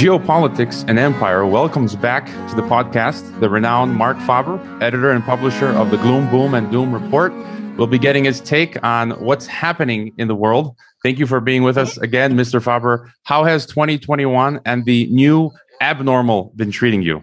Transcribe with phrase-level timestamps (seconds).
[0.00, 5.68] Geopolitics and Empire welcomes back to the podcast the renowned Marc Faber, editor and publisher
[5.72, 7.34] of the Gloom, Boom, and Doom Report.
[7.76, 10.74] We'll be getting his take on what's happening in the world.
[11.02, 12.62] Thank you for being with us again, Mr.
[12.62, 13.12] Faber.
[13.24, 15.50] How has 2021 and the new
[15.82, 17.22] abnormal been treating you?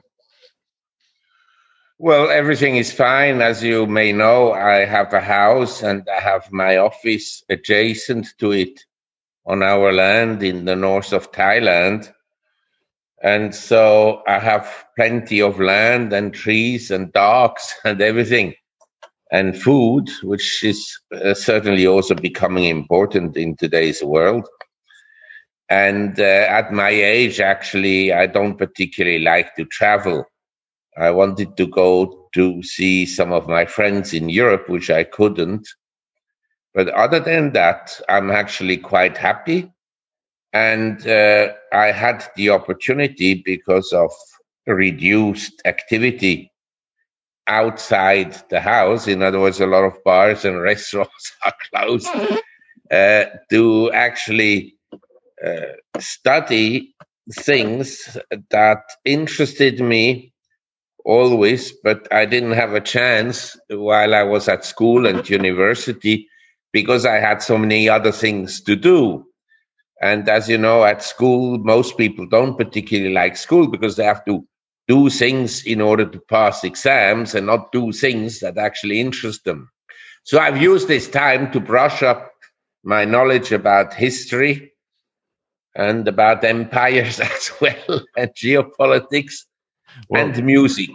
[1.98, 3.42] Well, everything is fine.
[3.42, 8.52] As you may know, I have a house and I have my office adjacent to
[8.52, 8.86] it
[9.48, 12.14] on our land in the north of Thailand.
[13.24, 18.54] And so I have plenty of land and trees and dogs and everything
[19.32, 24.48] and food, which is uh, certainly also becoming important in today's world.
[25.70, 30.24] And uh, at my age, actually, I don't particularly like to travel.
[30.98, 35.68] I wanted to go to see some of my friends in Europe, which I couldn't.
[36.74, 39.72] But other than that, I'm actually quite happy.
[40.54, 44.12] And uh, I had the opportunity because of
[44.68, 46.52] reduced activity
[47.48, 49.08] outside the house.
[49.08, 52.10] In other words, a lot of bars and restaurants are closed
[52.92, 54.76] uh, to actually
[55.46, 56.96] uh, study
[57.34, 58.18] things
[58.52, 60.34] that interested me
[61.06, 66.28] always, but I didn't have a chance while I was at school and university
[66.74, 69.27] because I had so many other things to do.
[70.02, 74.24] And as you know, at school, most people don't particularly like school because they have
[74.26, 74.46] to
[74.88, 79.70] do things in order to pass exams and not do things that actually interest them.
[80.24, 82.32] So I've used this time to brush up
[82.84, 84.72] my knowledge about history
[85.76, 89.46] and about empires as well, and geopolitics
[90.10, 90.90] well, and music.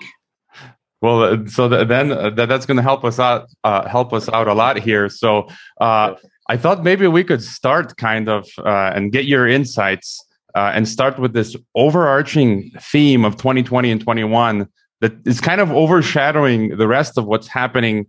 [1.00, 4.48] Well, uh, so then uh, that's going to help us out, uh, help us out
[4.48, 5.09] a lot here.
[5.09, 5.48] So
[5.81, 6.14] uh,
[6.48, 10.88] I thought maybe we could start kind of uh, and get your insights uh, and
[10.88, 14.68] start with this overarching theme of 2020 and 21
[15.00, 18.06] that is kind of overshadowing the rest of what's happening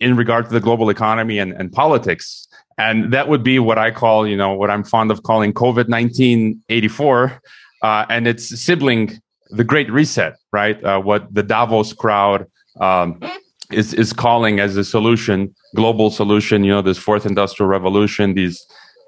[0.00, 2.46] in regard to the global economy and, and politics.
[2.78, 5.88] And that would be what I call, you know, what I'm fond of calling COVID
[5.88, 7.40] 1984
[7.82, 10.82] uh, and its sibling, the Great Reset, right?
[10.82, 12.46] Uh, what the Davos crowd
[12.80, 13.20] um,
[13.72, 18.64] is, is calling as a solution, global solution, you know, this fourth industrial revolution, these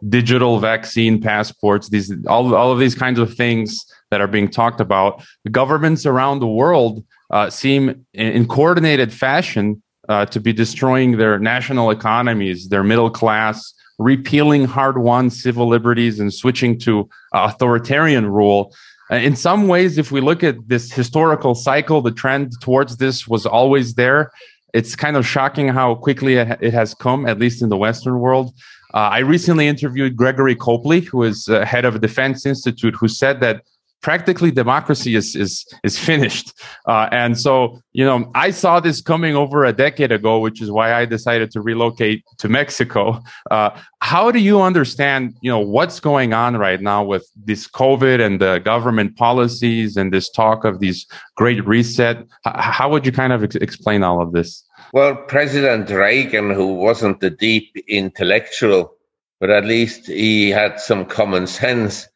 [0.09, 4.81] digital vaccine passports, these all, all of these kinds of things that are being talked
[4.81, 5.25] about.
[5.51, 11.39] Governments around the world uh, seem in, in, coordinated fashion uh, to be destroying their
[11.39, 18.75] national economies, their middle class, repealing hard-won civil liberties and switching to authoritarian rule.
[19.11, 23.29] Uh, in some ways, if we look at this historical cycle, the trend towards this
[23.29, 24.31] was always there.
[24.75, 28.53] It's kind of shocking how quickly it has come, at least in the Western world.
[28.93, 33.09] Uh, I recently interviewed Gregory Copley, who is uh, head of a defense institute, who
[33.09, 33.63] said that
[34.05, 36.53] practically democracy is is is finished.
[36.87, 40.71] Uh, and so, you know, I saw this coming over a decade ago, which is
[40.71, 43.03] why I decided to relocate to Mexico.
[43.51, 43.71] Uh,
[44.01, 48.35] how do you understand, you know, what's going on right now with this COVID and
[48.45, 51.07] the government policies and this talk of these
[51.41, 52.19] great reset?
[52.47, 54.63] H- how would you kind of ex- explain all of this?
[54.93, 58.93] Well, President Reagan, who wasn't a deep intellectual,
[59.41, 62.07] but at least he had some common sense,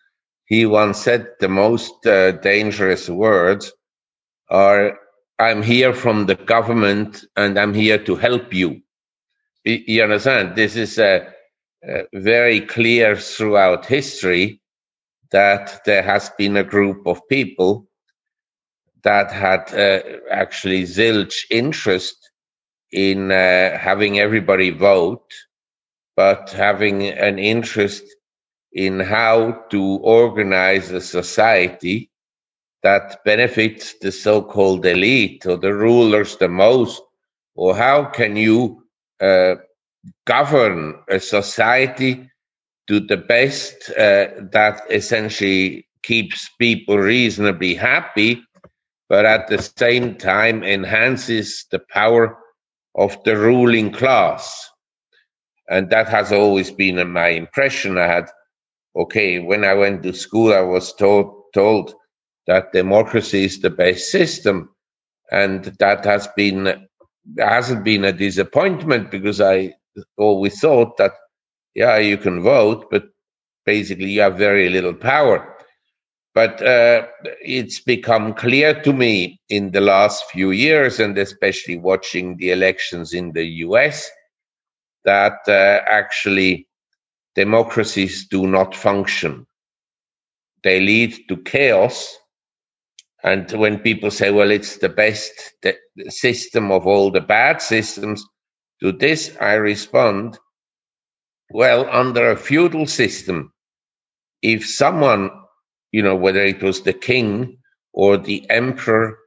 [0.48, 3.72] he once said the most uh, dangerous words
[4.48, 4.98] are
[5.38, 8.81] I'm here from the government and I'm here to help you.
[9.64, 10.56] You understand?
[10.56, 11.31] This is uh,
[12.14, 14.60] very clear throughout history
[15.31, 17.87] that there has been a group of people
[19.04, 20.00] that had uh,
[20.31, 22.16] actually zilch interest
[22.91, 25.31] in uh, having everybody vote,
[26.16, 28.03] but having an interest
[28.73, 32.11] in how to organize a society
[32.83, 37.03] that benefits the so-called elite or the rulers the most,
[37.55, 38.83] or how can you
[39.21, 39.56] uh,
[40.27, 42.31] govern a society
[42.89, 48.41] to the best uh, that essentially keeps people reasonably happy,
[49.09, 52.38] but at the same time enhances the power
[52.97, 54.71] of the ruling class.
[55.69, 57.99] And that has always been my impression.
[57.99, 58.31] I had,
[58.99, 61.95] okay, when I went to school, I was told, told
[62.47, 64.71] that democracy is the best system.
[65.31, 66.89] And that has been,
[67.39, 69.75] hasn't been a disappointment because I
[70.17, 71.12] always thought that,
[71.75, 73.05] yeah, you can vote, but
[73.67, 75.55] basically you have very little power.
[76.35, 77.06] But uh,
[77.43, 83.12] it's become clear to me in the last few years, and especially watching the elections
[83.12, 84.09] in the US,
[85.05, 86.68] that uh, actually
[87.44, 89.46] democracies do not function.
[90.64, 92.17] they lead to chaos.
[93.25, 95.32] And when people say, well, it's the best
[96.08, 98.25] system of all the bad systems,
[98.82, 100.38] to this I respond,
[101.50, 103.52] well, under a feudal system,
[104.43, 105.31] if someone,
[105.93, 107.58] you know, whether it was the king
[107.93, 109.19] or the emperor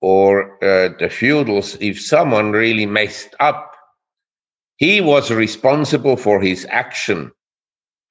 [0.00, 3.67] or uh, the feudals, if someone really messed up,
[4.78, 7.32] he was responsible for his action.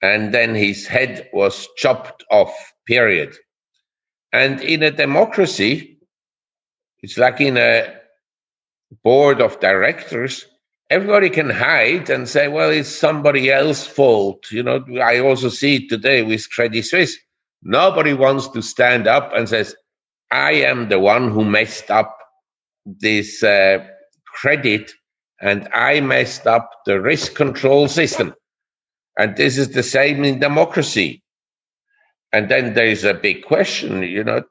[0.02, 2.54] And then his head was chopped off,
[2.86, 3.36] period.
[4.32, 5.98] And in a democracy,
[7.02, 7.96] it's like in a
[9.04, 10.46] board of directors,
[10.90, 14.52] everybody can hide and say, well, it's somebody else's fault.
[14.52, 17.18] You know, I also see it today with Credit Suisse.
[17.64, 19.74] Nobody wants to stand up and says,
[20.32, 22.18] I am the one who messed up
[22.86, 23.86] this uh,
[24.36, 24.92] credit
[25.42, 28.34] and I messed up the risk control system.
[29.18, 31.24] And this is the same in democracy.
[32.34, 34.44] And then there is a big question, you know,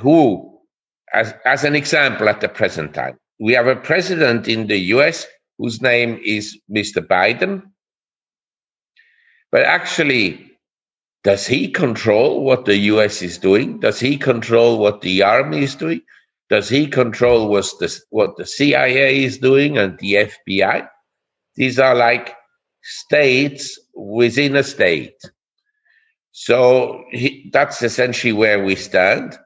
[0.00, 0.58] who,
[1.12, 5.26] as, as an example at the present time, we have a president in the US
[5.58, 7.04] whose name is Mr.
[7.04, 7.62] Biden.
[9.50, 10.50] But actually,
[11.22, 13.80] does he control what the US is doing?
[13.80, 16.02] Does he control what the army is doing?
[16.54, 20.88] Does he control what the, what the CIA is doing and the FBI?
[21.56, 22.36] These are like
[22.80, 25.16] states within a state.
[26.30, 29.36] So he, that's essentially where we stand.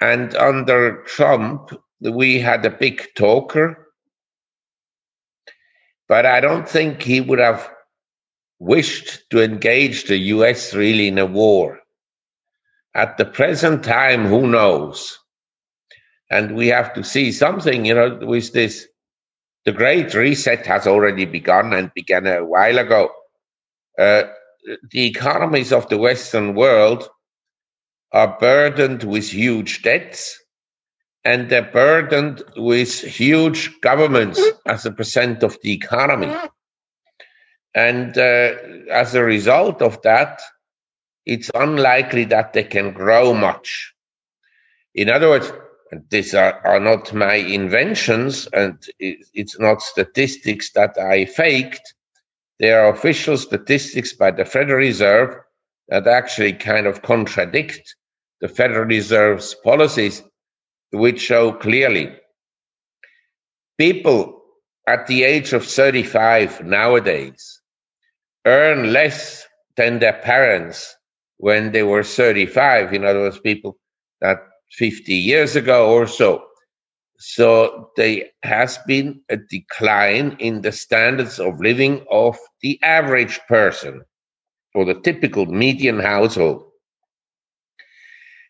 [0.00, 1.70] And under Trump,
[2.00, 3.86] we had a big talker,
[6.08, 7.70] but I don't think he would have
[8.58, 11.78] wished to engage the US really in a war.
[12.96, 15.16] At the present time, who knows?
[16.30, 18.86] And we have to see something, you know, with this.
[19.64, 23.10] The Great Reset has already begun and began a while ago.
[23.98, 24.24] Uh,
[24.90, 27.08] the economies of the Western world
[28.12, 30.38] are burdened with huge debts
[31.24, 36.34] and they're burdened with huge governments as a percent of the economy.
[37.74, 38.54] And uh,
[38.90, 40.40] as a result of that,
[41.26, 43.92] it's unlikely that they can grow much.
[44.94, 45.52] In other words,
[46.10, 51.94] these are, are not my inventions and it, it's not statistics that I faked.
[52.58, 55.36] They are official statistics by the Federal Reserve
[55.88, 57.94] that actually kind of contradict
[58.40, 60.22] the Federal Reserve's policies,
[60.92, 62.14] which show clearly
[63.78, 64.42] people
[64.86, 67.60] at the age of 35 nowadays
[68.44, 69.46] earn less
[69.76, 70.96] than their parents
[71.38, 72.92] when they were 35.
[72.92, 73.78] In other words, people
[74.20, 74.38] that
[74.72, 76.44] 50 years ago or so.
[77.18, 84.02] So there has been a decline in the standards of living of the average person
[84.74, 86.64] or the typical median household.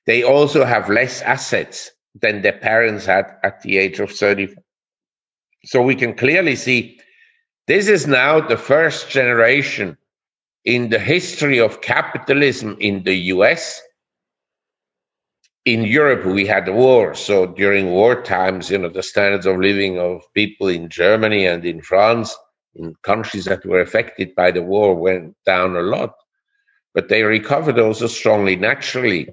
[0.06, 1.90] They also have less assets
[2.20, 4.54] than their parents had at the age of 30.
[5.64, 6.98] So we can clearly see
[7.66, 9.96] this is now the first generation
[10.64, 13.80] in the history of capitalism in the US
[15.72, 17.14] in Europe, we had the war.
[17.14, 21.64] So during war times, you know, the standards of living of people in Germany and
[21.64, 22.34] in France,
[22.74, 26.14] in countries that were affected by the war, went down a lot.
[26.94, 29.28] But they recovered also strongly naturally.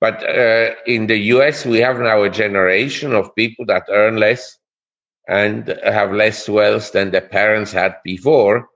[0.00, 4.58] But uh, in the US, we have now a generation of people that earn less
[5.28, 8.68] and have less wealth than their parents had before.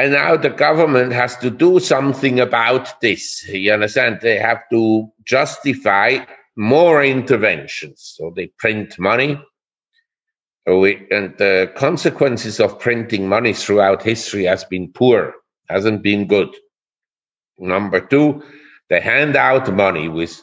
[0.00, 3.46] And now the government has to do something about this.
[3.46, 4.20] You understand?
[4.22, 6.24] They have to justify
[6.56, 8.14] more interventions.
[8.16, 9.38] So they print money.
[10.64, 15.34] And the consequences of printing money throughout history has been poor,
[15.68, 16.48] hasn't been good.
[17.58, 18.42] Number two,
[18.88, 20.42] they hand out money with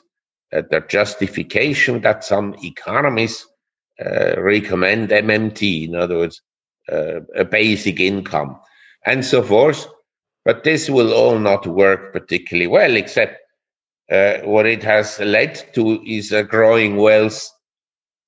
[0.53, 3.47] uh, the justification that some economists
[4.05, 6.43] uh, recommend MMT, in other words,
[6.91, 8.59] uh, a basic income
[9.07, 9.87] and so forth.
[10.45, 13.39] But this will all not work particularly well, except
[14.11, 17.49] uh, what it has led to is a growing wealth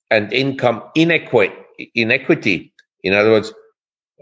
[0.09, 1.53] and income inequi-
[1.95, 2.73] inequity.
[3.03, 3.53] In other words,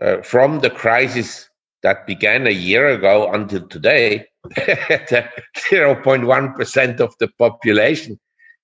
[0.02, 1.50] uh, from the crisis
[1.84, 4.26] that began a year ago until today,
[4.58, 8.20] 0.1% of the population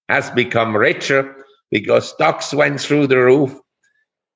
[0.10, 1.36] has become richer
[1.72, 3.58] because stocks went through the roof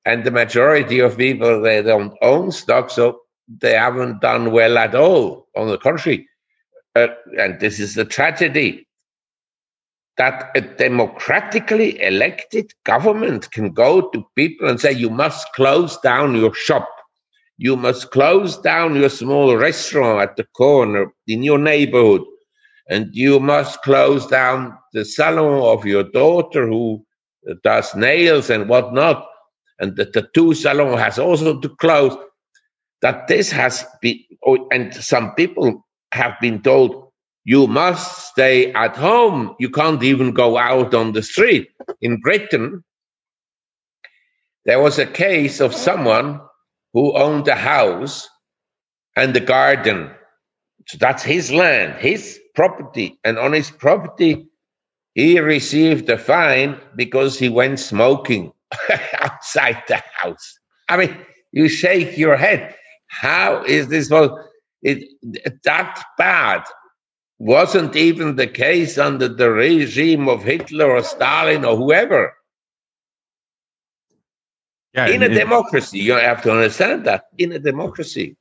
[0.04, 4.94] and the majority of people they don't own stocks so they haven't done well at
[4.94, 5.48] all.
[5.56, 6.28] On the contrary,
[6.96, 8.86] uh, and this is the tragedy
[10.18, 16.34] that a democratically elected government can go to people and say, you must close down
[16.36, 16.88] your shop.
[17.58, 22.22] you must close down your small restaurant at the corner in your neighborhood.
[22.88, 27.04] And you must close down the salon of your daughter who
[27.64, 29.26] does nails and whatnot.
[29.80, 32.16] And the tattoo salon has also to close.
[33.02, 37.10] That this has been, oh, and some people have been told,
[37.44, 39.54] you must stay at home.
[39.58, 41.68] You can't even go out on the street.
[42.02, 42.84] In Britain,
[44.66, 46.40] there was a case of someone
[46.92, 48.28] who owned a house
[49.16, 50.10] and a garden.
[50.88, 53.18] So that's his land, his property.
[53.24, 54.46] And on his property,
[55.14, 58.52] he received a fine because he went smoking
[59.20, 60.58] outside the house.
[60.88, 61.16] I mean,
[61.52, 62.74] you shake your head.
[63.08, 64.10] How is this?
[64.10, 64.48] Well,
[64.82, 65.04] it,
[65.64, 66.64] that bad
[67.38, 72.34] wasn't even the case under the regime of Hitler or Stalin or whoever.
[74.94, 78.36] Yeah, in a democracy, you have to understand that in a democracy,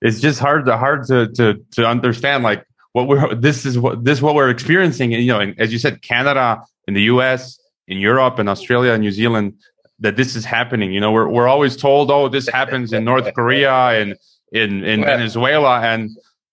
[0.00, 4.04] it's just hard to hard to to to understand like what we're this is what
[4.04, 5.12] this is what we're experiencing.
[5.12, 9.12] You know, and as you said, Canada, in the U.S., in Europe, in Australia, New
[9.12, 9.54] Zealand,
[10.00, 10.92] that this is happening.
[10.92, 14.16] You know, we're we're always told, oh, this happens in North Korea and
[14.52, 16.10] in in Venezuela, and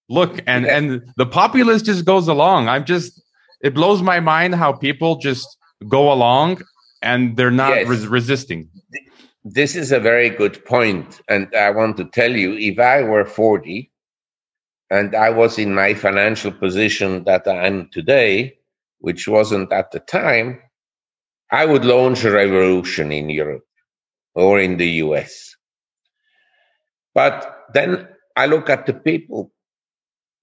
[0.10, 2.68] look, and and the populace just goes along.
[2.68, 3.22] I'm just
[3.62, 5.58] it blows my mind how people just
[5.88, 6.62] go along
[7.02, 7.88] and they're not yes.
[7.88, 8.70] res- resisting.
[9.44, 13.26] This is a very good point, and I want to tell you, if I were
[13.26, 13.92] 40
[14.92, 18.58] and I was in my financial position that I am today,
[19.00, 20.62] which wasn't at the time,
[21.51, 23.65] I would launch a revolution in Europe
[24.36, 25.55] or in the US.
[27.13, 29.51] But then I look at the people.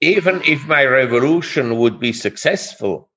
[0.01, 3.11] Even if my revolution would be successful,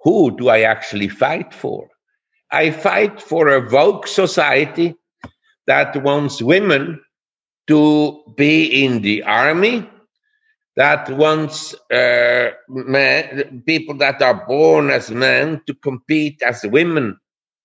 [0.00, 1.88] who do I actually fight for?
[2.52, 4.94] I fight for a woke society
[5.66, 7.00] that wants women
[7.66, 9.90] to be in the army,
[10.76, 17.18] that wants uh, men, people that are born as men to compete as women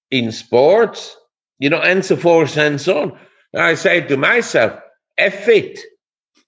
[0.09, 1.15] in sports,
[1.59, 3.19] you know, and so forth and so on.
[3.53, 4.79] And I say to myself,
[5.17, 5.79] F it.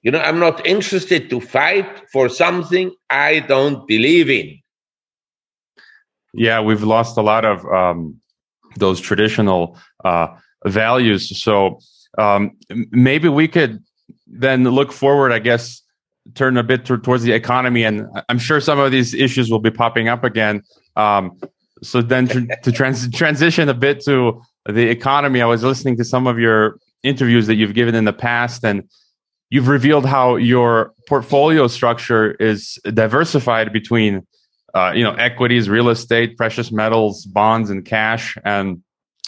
[0.02, 4.60] You know, I'm not interested to fight for something I don't believe in.
[6.34, 8.20] Yeah, we've lost a lot of um,
[8.76, 10.28] those traditional uh,
[10.66, 11.42] values.
[11.42, 11.80] So
[12.18, 13.84] um, maybe we could
[14.28, 15.83] then look forward, I guess,
[16.36, 17.84] turn a bit towards the economy.
[17.84, 20.64] And I'm sure some of these issues will be popping up again.
[20.96, 21.40] Um,
[21.82, 26.06] so then to, to trans- transition a bit to the economy, I was listening to
[26.06, 28.90] some of your interviews that you've given in the past, and
[29.50, 34.26] you've revealed how your portfolio structure is diversified between
[34.74, 38.38] uh, you know, equities, real estate, precious metals, bonds, and cash.
[38.44, 38.82] And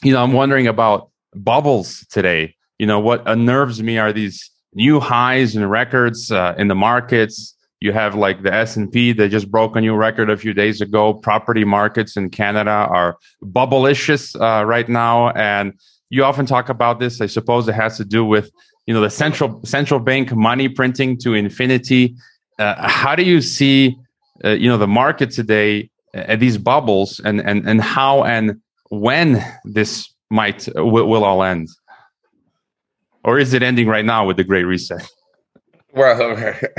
[0.04, 2.56] you know, I'm wondering about bubbles today.
[2.80, 7.56] You know, what unnerves me are these new highs and records uh, in the markets.
[7.80, 10.54] You have like the S and P that just broke a new record a few
[10.54, 11.14] days ago.
[11.14, 15.74] Property markets in Canada are bubblicious uh, right now, and
[16.10, 17.22] you often talk about this.
[17.22, 18.52] I suppose it has to do with
[18.86, 22.16] you know the central central bank money printing to infinity.
[22.58, 23.96] Uh, how do you see
[24.44, 28.62] uh, you know the market today uh, at these bubbles and and and how and
[28.90, 31.68] when this might uh, will all end
[33.26, 35.06] or is it ending right now with the great reset
[35.94, 36.36] well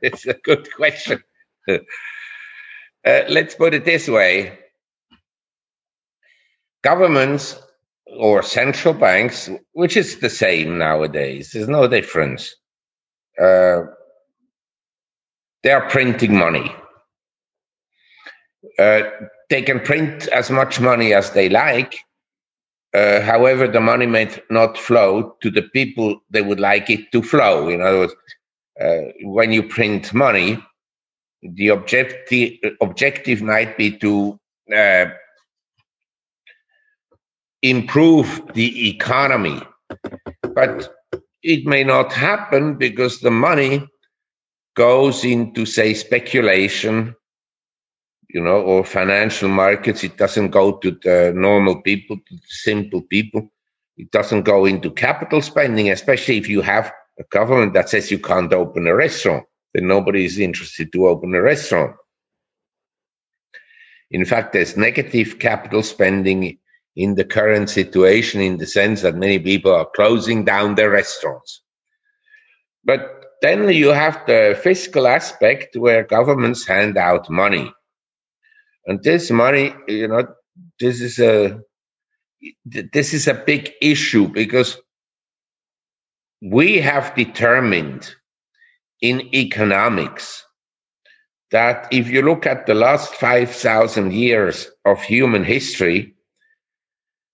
[0.00, 1.22] it's a good question
[1.68, 1.78] uh,
[3.28, 4.56] let's put it this way
[6.82, 7.60] governments
[8.18, 12.54] or central banks which is the same nowadays there's no difference
[13.42, 13.82] uh,
[15.66, 16.72] they are printing money.
[18.78, 19.02] Uh,
[19.50, 21.98] they can print as much money as they like.
[22.96, 27.22] Uh, however, the money may not flow to the people they would like it to
[27.22, 27.68] flow.
[27.68, 28.14] In other words,
[28.80, 30.58] uh, when you print money,
[31.42, 34.40] the objective objective might be to
[34.74, 35.06] uh,
[37.60, 39.60] improve the economy,
[40.54, 40.94] but
[41.42, 43.86] it may not happen because the money
[44.74, 47.14] goes into, say, speculation,
[48.36, 50.04] you know, or financial markets.
[50.04, 53.48] It doesn't go to the normal people, to the simple people.
[53.96, 58.18] It doesn't go into capital spending, especially if you have a government that says you
[58.18, 61.96] can't open a restaurant, then nobody is interested to open a restaurant.
[64.10, 66.58] In fact, there's negative capital spending
[66.94, 71.62] in the current situation in the sense that many people are closing down their restaurants.
[72.84, 73.00] But
[73.40, 77.72] then you have the fiscal aspect where governments hand out money.
[78.86, 80.26] And this money, you know,
[80.80, 81.60] this is a
[82.64, 84.76] this is a big issue because
[86.42, 88.14] we have determined
[89.00, 90.44] in economics
[91.50, 96.14] that if you look at the last 5,000 years of human history,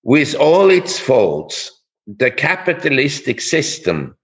[0.03, 1.71] with all its faults,
[2.07, 4.17] the capitalistic system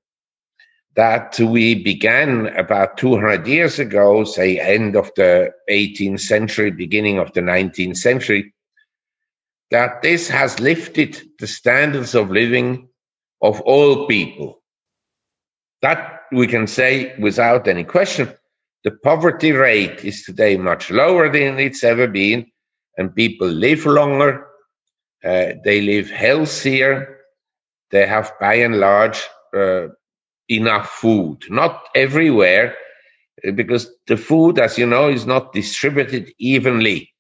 [0.99, 7.33] that we began about 200 years ago, say end of the 18th century, beginning of
[7.35, 8.53] the 19th century,
[9.71, 12.89] that this has lifted the standards of living
[13.41, 14.61] of all people.
[15.83, 18.35] That we can say without any question.
[18.83, 22.51] The poverty rate is today much lower than it's ever been,
[22.97, 24.49] and people live longer,
[25.25, 27.19] uh, they live healthier,
[27.93, 29.25] they have by and large
[29.57, 29.87] uh,
[30.49, 31.39] enough food.
[31.51, 32.75] Not everywhere,
[33.47, 37.13] uh, because the food, as you know, is not distributed evenly.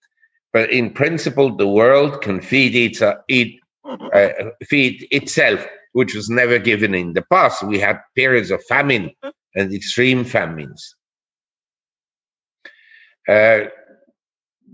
[0.52, 6.30] But in principle, the world can feed, its, uh, it, uh, feed itself, which was
[6.30, 7.62] never given in the past.
[7.62, 9.12] We had periods of famine
[9.54, 10.94] and extreme famines.
[13.28, 13.66] Uh,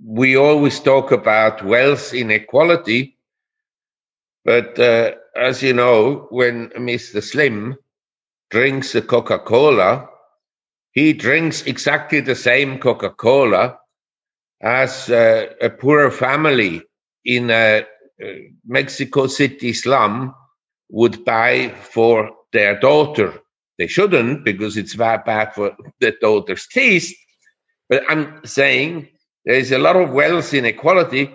[0.06, 3.18] we always talk about wealth inequality,
[4.44, 7.22] but uh, as you know, when Mr.
[7.22, 7.76] Slim
[8.54, 10.08] drinks a Coca Cola,
[10.92, 13.76] he drinks exactly the same Coca Cola
[14.62, 16.80] as uh, a poor family
[17.24, 18.26] in a uh,
[18.64, 20.32] Mexico City slum
[20.88, 23.34] would buy for their daughter.
[23.78, 27.16] They shouldn't because it's bad for the daughter's taste.
[27.88, 29.08] But I'm saying
[29.44, 31.28] there is a lot of wealth inequality,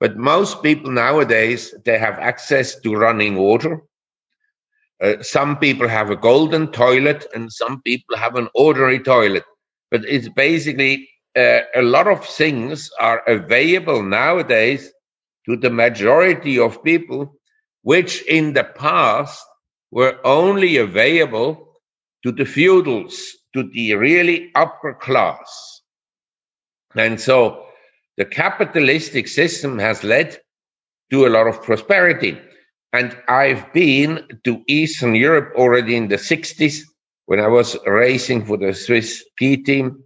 [0.00, 3.82] but most people nowadays they have access to running water.
[5.02, 9.44] Uh, some people have a golden toilet and some people have an ordinary toilet.
[9.90, 14.90] But it's basically uh, a lot of things are available nowadays
[15.46, 17.36] to the majority of people,
[17.82, 19.44] which in the past
[19.90, 21.74] were only available
[22.24, 23.22] to the feudals,
[23.54, 25.82] to the really upper class.
[26.96, 27.66] And so
[28.16, 30.38] the capitalistic system has led
[31.10, 32.38] to a lot of prosperity.
[32.92, 36.82] And I've been to Eastern Europe already in the 60s
[37.26, 40.02] when I was racing for the Swiss ski team.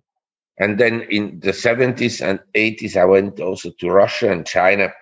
[0.58, 4.92] And then in the 70s and 80s, I went also to Russia and China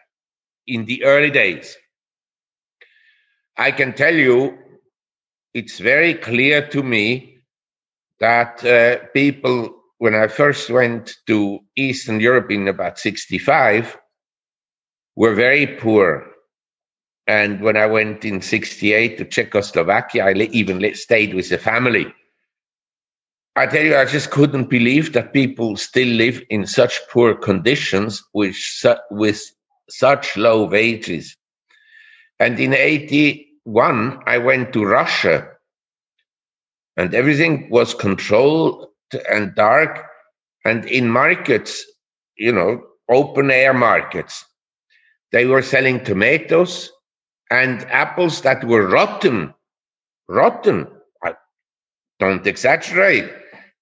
[0.66, 1.76] in the early days.
[3.56, 4.56] I can tell you,
[5.54, 7.38] it's very clear to me
[8.20, 13.98] that uh, people, when I first went to Eastern Europe in about 65,
[15.16, 16.27] were very poor
[17.28, 22.06] and when I went in 68 to Czechoslovakia, I even stayed with the family.
[23.54, 28.24] I tell you, I just couldn't believe that people still live in such poor conditions
[28.32, 28.56] with,
[29.10, 29.42] with
[29.90, 31.36] such low wages.
[32.40, 35.48] And in 81, I went to Russia
[36.96, 38.86] and everything was controlled
[39.30, 40.06] and dark.
[40.64, 41.84] And in markets,
[42.36, 44.42] you know, open air markets,
[45.30, 46.90] they were selling tomatoes
[47.50, 49.54] and apples that were rotten,
[50.28, 50.87] rotten.
[51.22, 51.34] I
[52.18, 53.30] don't exaggerate.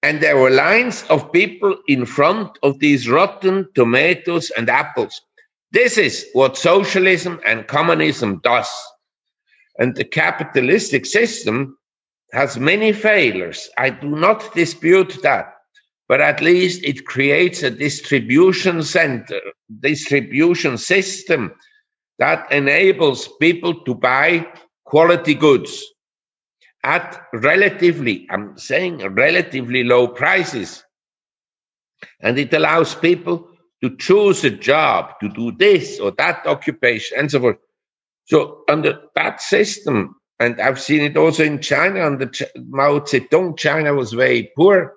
[0.02, 5.20] And there were lines of people in front of these rotten tomatoes and apples.
[5.72, 8.68] This is what socialism and communism does.
[9.78, 11.76] And the capitalistic system
[12.32, 13.68] has many failures.
[13.78, 15.52] I do not dispute that.
[16.08, 19.40] But at least it creates a distribution center,
[19.80, 21.52] distribution system
[22.18, 24.46] that enables people to buy
[24.86, 25.84] quality goods
[26.84, 30.84] at relatively, I'm saying relatively low prices.
[32.20, 33.48] And it allows people
[33.82, 37.56] to choose a job, to do this or that occupation, and so forth.
[38.26, 43.58] So, under that system, and I've seen it also in China under Ch- Mao Zedong,
[43.58, 44.94] China was very poor.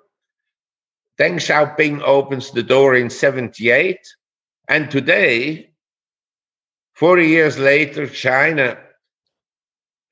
[1.20, 3.98] Deng Xiaoping opens the door in 78.
[4.68, 5.69] And today,
[7.00, 8.76] 40 years later, China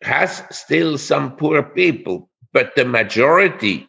[0.02, 3.86] has still some poor people, but the majority,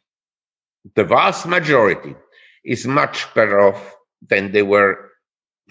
[0.96, 2.14] the vast majority,
[2.66, 3.96] is much better off
[4.28, 5.12] than they were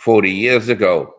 [0.00, 1.12] 40 years ago.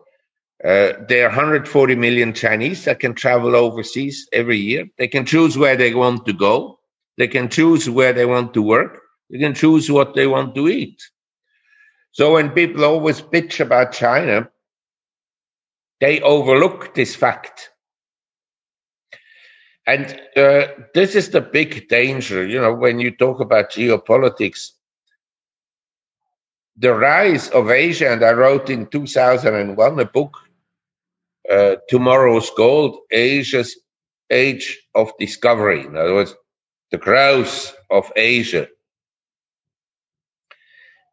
[0.64, 4.86] Uh, there are 140 million Chinese that can travel overseas every year.
[4.98, 6.80] They can choose where they want to go.
[7.18, 9.00] They can choose where they want to work.
[9.30, 11.00] They can choose what they want to eat.
[12.10, 14.50] So when people always bitch about China,
[16.00, 17.70] they overlook this fact.
[19.86, 24.70] And uh, this is the big danger, you know, when you talk about geopolitics.
[26.76, 30.36] The rise of Asia, and I wrote in 2001 a book,
[31.50, 33.76] uh, Tomorrow's Gold Asia's
[34.30, 35.84] age of discovery.
[35.84, 36.34] In other words,
[36.90, 38.68] the growth of Asia.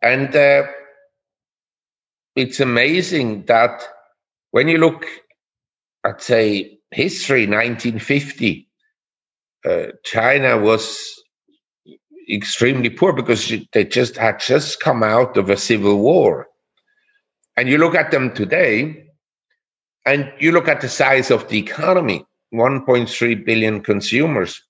[0.01, 0.63] And uh,
[2.35, 3.83] it's amazing that
[4.51, 5.05] when you look
[6.03, 8.67] at, say, history, 1950,
[9.65, 11.13] uh, China was
[12.29, 16.47] extremely poor because they just had just come out of a civil war.
[17.55, 19.05] And you look at them today,
[20.05, 24.61] and you look at the size of the economy 1.3 billion consumers.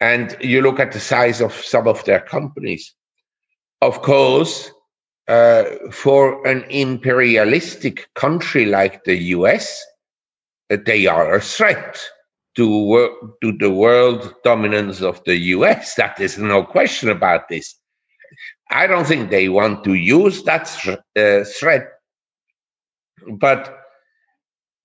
[0.00, 2.94] And you look at the size of some of their companies.
[3.82, 4.70] Of course,
[5.28, 9.84] uh, for an imperialistic country like the US,
[10.68, 12.00] they are a threat
[12.56, 15.94] to, to the world dominance of the US.
[15.96, 17.74] That is no question about this.
[18.70, 20.68] I don't think they want to use that
[21.16, 21.88] uh, threat,
[23.38, 23.78] but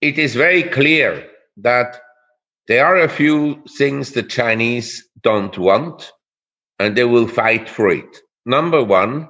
[0.01, 1.27] it is very clear
[1.58, 2.01] that
[2.67, 6.12] there are a few things the Chinese don't want,
[6.80, 8.17] and they will fight for it.
[8.45, 9.30] Number one,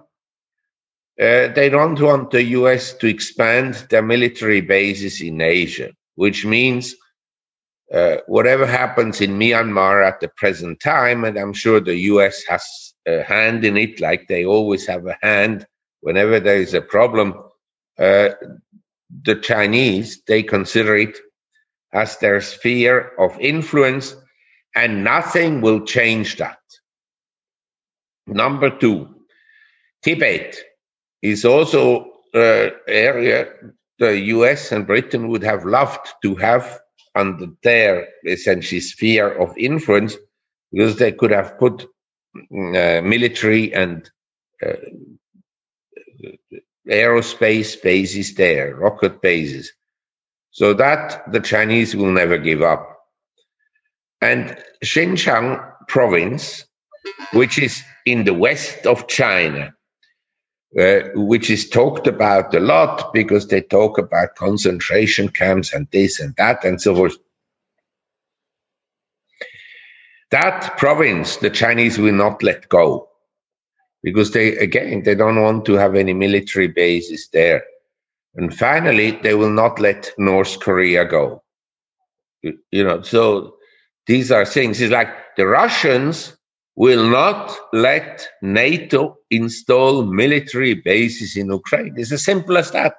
[1.19, 6.95] uh, they don't want the US to expand their military bases in Asia, which means
[7.93, 12.63] uh, whatever happens in Myanmar at the present time, and I'm sure the US has
[13.05, 15.65] a hand in it, like they always have a hand
[15.99, 17.33] whenever there is a problem.
[17.99, 18.29] Uh,
[19.23, 21.17] the Chinese, they consider it
[21.93, 24.15] as their sphere of influence,
[24.73, 26.57] and nothing will change that.
[28.25, 29.13] Number two,
[30.01, 30.57] Tibet
[31.21, 33.47] is also an uh, area
[34.01, 36.79] the US and Britain would have loved to have
[37.13, 40.15] under their essentially sphere of influence
[40.71, 41.85] because they could have put
[42.51, 44.09] mm, uh, military and
[44.65, 44.73] uh,
[46.89, 49.71] aerospace bases there, rocket bases.
[50.49, 52.97] So that the Chinese will never give up.
[54.21, 56.65] And Xinjiang province,
[57.33, 59.73] which is in the west of China,
[60.79, 66.19] uh, which is talked about a lot because they talk about concentration camps and this
[66.19, 67.17] and that and so forth.
[70.31, 73.09] That province, the Chinese will not let go
[74.01, 77.63] because they, again, they don't want to have any military bases there.
[78.35, 81.43] And finally, they will not let North Korea go.
[82.41, 83.55] You know, so
[84.07, 84.79] these are things.
[84.79, 86.37] It's like the Russians
[86.81, 91.93] will not let NATO install military bases in Ukraine.
[91.95, 92.95] It's as simple as that.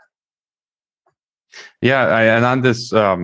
[1.81, 3.23] Yeah, I, and on this um,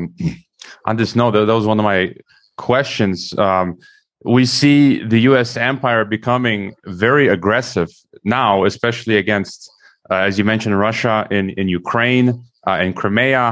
[0.88, 2.12] on this note, that was one of my
[2.56, 3.18] questions.
[3.38, 3.78] Um,
[4.24, 5.56] we see the U.S.
[5.56, 7.90] empire becoming very aggressive
[8.24, 9.70] now, especially against,
[10.10, 12.28] uh, as you mentioned, Russia in in Ukraine
[12.68, 13.46] uh, in Crimea,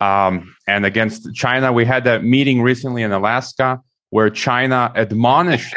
[0.00, 1.72] um, and against China.
[1.72, 5.74] We had that meeting recently in Alaska where China admonished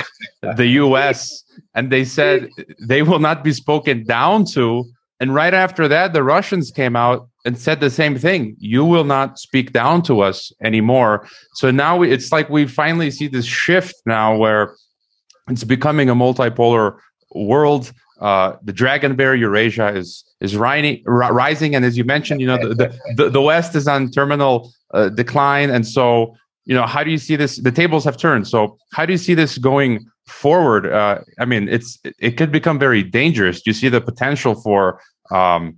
[0.56, 1.44] the U.S.
[1.74, 2.50] and they said
[2.88, 4.86] they will not be spoken down to.
[5.20, 8.56] And right after that, the Russians came out and said the same thing.
[8.60, 11.28] You will not speak down to us anymore.
[11.56, 14.76] So now we, it's like we finally see this shift now where
[15.50, 16.98] it's becoming a multipolar
[17.34, 17.92] world.
[18.22, 22.94] Uh, the dragon bear Eurasia is is rising, and as you mentioned, you know the
[23.16, 26.36] the, the West is on terminal uh, decline, and so
[26.70, 27.58] you know how do you see this?
[27.58, 28.48] The tables have turned.
[28.48, 30.86] So how do you see this going forward?
[30.86, 33.64] Uh, I mean, it's it could become very dangerous.
[33.64, 35.02] Do you see the potential for
[35.32, 35.78] um,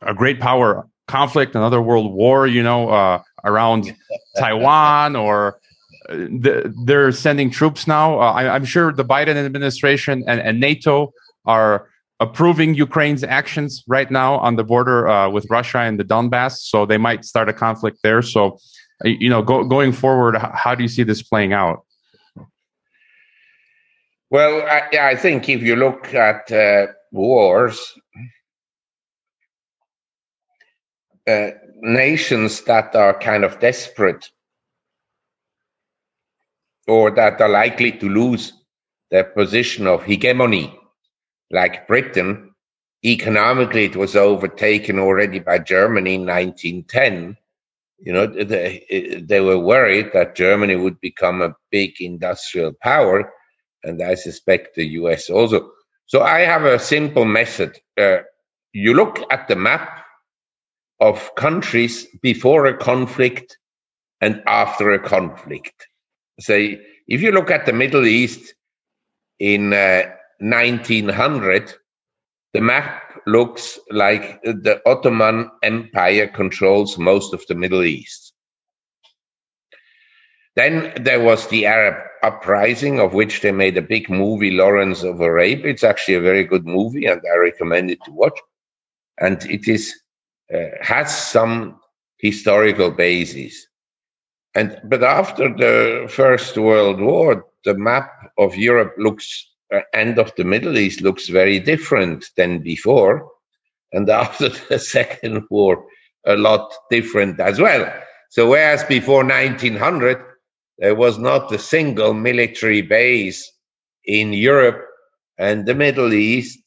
[0.00, 3.94] a great power conflict, another world war, you know, uh, around
[4.38, 5.60] Taiwan or
[6.08, 8.18] uh, the, they're sending troops now.
[8.18, 11.12] Uh, I, am sure the Biden administration and, and, NATO
[11.44, 11.88] are
[12.20, 16.54] approving Ukraine's actions right now on the border uh, with Russia and the Donbass.
[16.72, 18.22] So they might start a conflict there.
[18.22, 18.58] So,
[19.04, 21.84] you know, go, going forward, how do you see this playing out?
[24.30, 27.92] Well, I, I think if you look at uh, wars,
[31.26, 31.50] uh,
[31.82, 34.30] nations that are kind of desperate
[36.86, 38.52] or that are likely to lose
[39.10, 40.78] their position of hegemony,
[41.50, 42.54] like Britain,
[43.04, 47.36] economically it was overtaken already by Germany in 1910.
[48.02, 53.30] You know, they, they were worried that Germany would become a big industrial power,
[53.84, 55.70] and I suspect the US also.
[56.06, 57.78] So I have a simple method.
[57.98, 58.18] Uh,
[58.72, 60.04] you look at the map
[61.00, 63.58] of countries before a conflict
[64.20, 65.86] and after a conflict.
[66.38, 68.54] Say, if you look at the Middle East
[69.38, 70.02] in uh,
[70.40, 71.74] 1900,
[72.52, 78.32] the map looks like the Ottoman Empire controls most of the Middle East.
[80.56, 85.20] Then there was the Arab uprising, of which they made a big movie, Lawrence of
[85.20, 85.70] Arabia.
[85.70, 88.38] It's actually a very good movie, and I recommend it to watch.
[89.18, 89.94] And it is
[90.52, 91.80] uh, has some
[92.18, 93.66] historical basis.
[94.54, 99.49] And but after the First World War, the map of Europe looks
[99.92, 103.28] and of the Middle East looks very different than before,
[103.92, 105.84] and after the Second War,
[106.26, 107.92] a lot different as well.
[108.30, 110.22] So whereas before 1900
[110.78, 113.50] there was not a single military base
[114.04, 114.86] in Europe
[115.38, 116.58] and the Middle East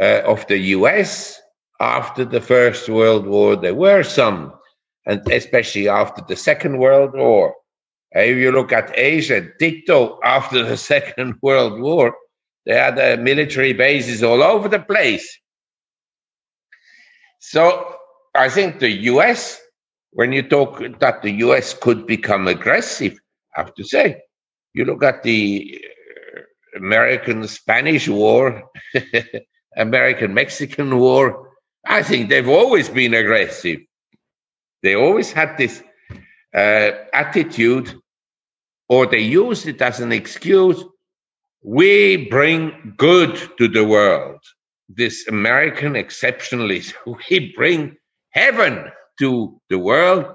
[0.00, 1.40] uh, of the US
[1.80, 4.52] after the First World War, there were some,
[5.06, 7.54] and especially after the Second World War.
[8.12, 12.14] If you look at Asia, ditto after the Second World War,
[12.66, 15.38] they had uh, military bases all over the place.
[17.40, 17.96] So
[18.34, 19.60] I think the US,
[20.12, 23.18] when you talk that the US could become aggressive,
[23.56, 24.22] I have to say,
[24.74, 25.80] you look at the
[26.36, 28.70] uh, American Spanish War,
[29.76, 31.50] American Mexican War,
[31.84, 33.80] I think they've always been aggressive.
[34.82, 35.82] They always had this
[36.54, 37.94] uh, attitude
[38.88, 40.84] or they used it as an excuse.
[41.62, 44.40] We bring good to the world.
[44.88, 46.94] This American exceptionalism,
[47.30, 47.96] we bring
[48.30, 50.26] heaven to the world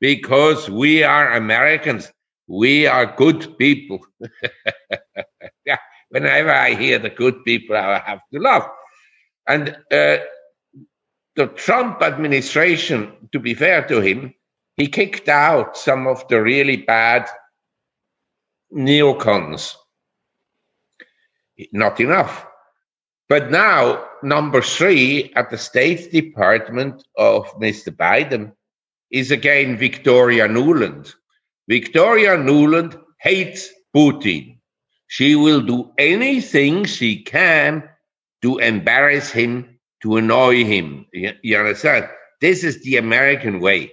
[0.00, 2.12] because we are Americans.
[2.46, 4.00] We are good people.
[5.64, 5.78] yeah,
[6.10, 8.68] whenever I hear the good people, I have to laugh.
[9.48, 10.18] And uh,
[11.34, 14.32] the Trump administration, to be fair to him,
[14.76, 17.28] he kicked out some of the really bad
[18.72, 19.74] neocons.
[21.72, 22.46] Not enough.
[23.28, 27.88] But now, number three at the State Department of Mr.
[27.88, 28.52] Biden
[29.10, 31.14] is again Victoria Nuland.
[31.68, 34.58] Victoria Nuland hates Putin.
[35.08, 37.88] She will do anything she can
[38.42, 41.06] to embarrass him, to annoy him.
[41.12, 42.08] You understand?
[42.40, 43.92] This is the American way.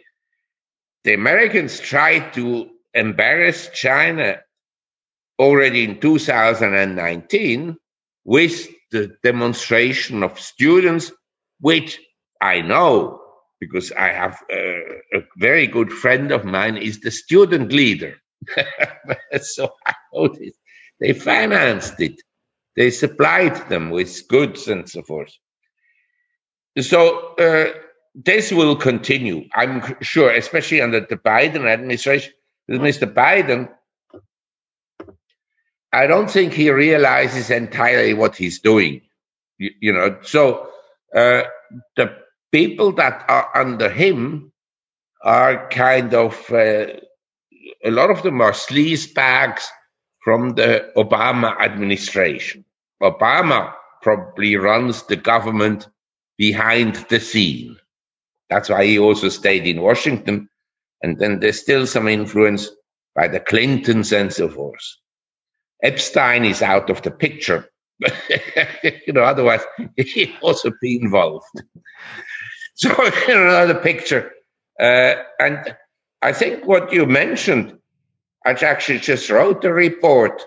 [1.04, 4.42] The Americans tried to embarrass China
[5.44, 7.76] already in 2019
[8.24, 11.12] with the demonstration of students,
[11.60, 12.00] which
[12.42, 13.20] I know
[13.60, 18.16] because I have uh, a very good friend of mine is the student leader.
[19.42, 20.56] so I know this.
[21.00, 22.22] They financed it.
[22.76, 25.32] They supplied them with goods and so forth.
[26.80, 27.72] So uh,
[28.16, 32.34] this will continue, I'm sure, especially under the Biden administration.
[32.70, 33.12] Mr.
[33.12, 33.70] Biden
[35.94, 39.02] I don't think he realizes entirely what he's doing.
[39.60, 40.68] You, you know, so
[41.16, 41.44] uh,
[41.96, 42.16] the
[42.52, 44.52] people that are under him
[45.24, 46.88] are kind of uh,
[47.86, 49.70] a lot of them are sleaze bags
[50.24, 52.66] from the Obama administration.
[53.02, 55.88] Obama probably runs the government
[56.38, 57.78] behind the scene.
[58.50, 60.50] That's why he also stayed in Washington.
[61.02, 62.70] And then there's still some influence
[63.16, 64.84] by the Clintons and so forth.
[65.84, 67.70] Epstein is out of the picture.
[68.84, 69.62] you know, otherwise
[69.98, 71.46] he'd also be involved.
[72.76, 74.32] So the picture,
[74.80, 75.76] uh, and
[76.24, 77.78] I think what you mentioned,
[78.48, 80.42] I actually just wrote the report.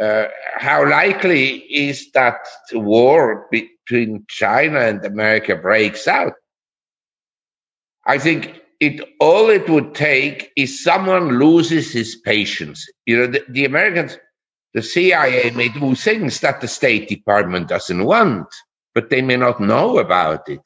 [0.00, 0.24] Uh,
[0.56, 2.38] how likely is that
[2.72, 6.32] the war between China and America breaks out?
[8.04, 12.84] I think it all it would take is someone loses his patience.
[13.06, 14.18] You know, the, the Americans,
[14.74, 18.48] the CIA may do things that the State Department doesn't want,
[18.92, 20.62] but they may not know about it,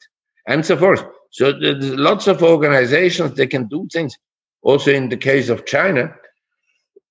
[0.47, 1.03] and so forth.
[1.29, 4.17] So there's lots of organizations they can do things.
[4.63, 6.11] Also, in the case of China,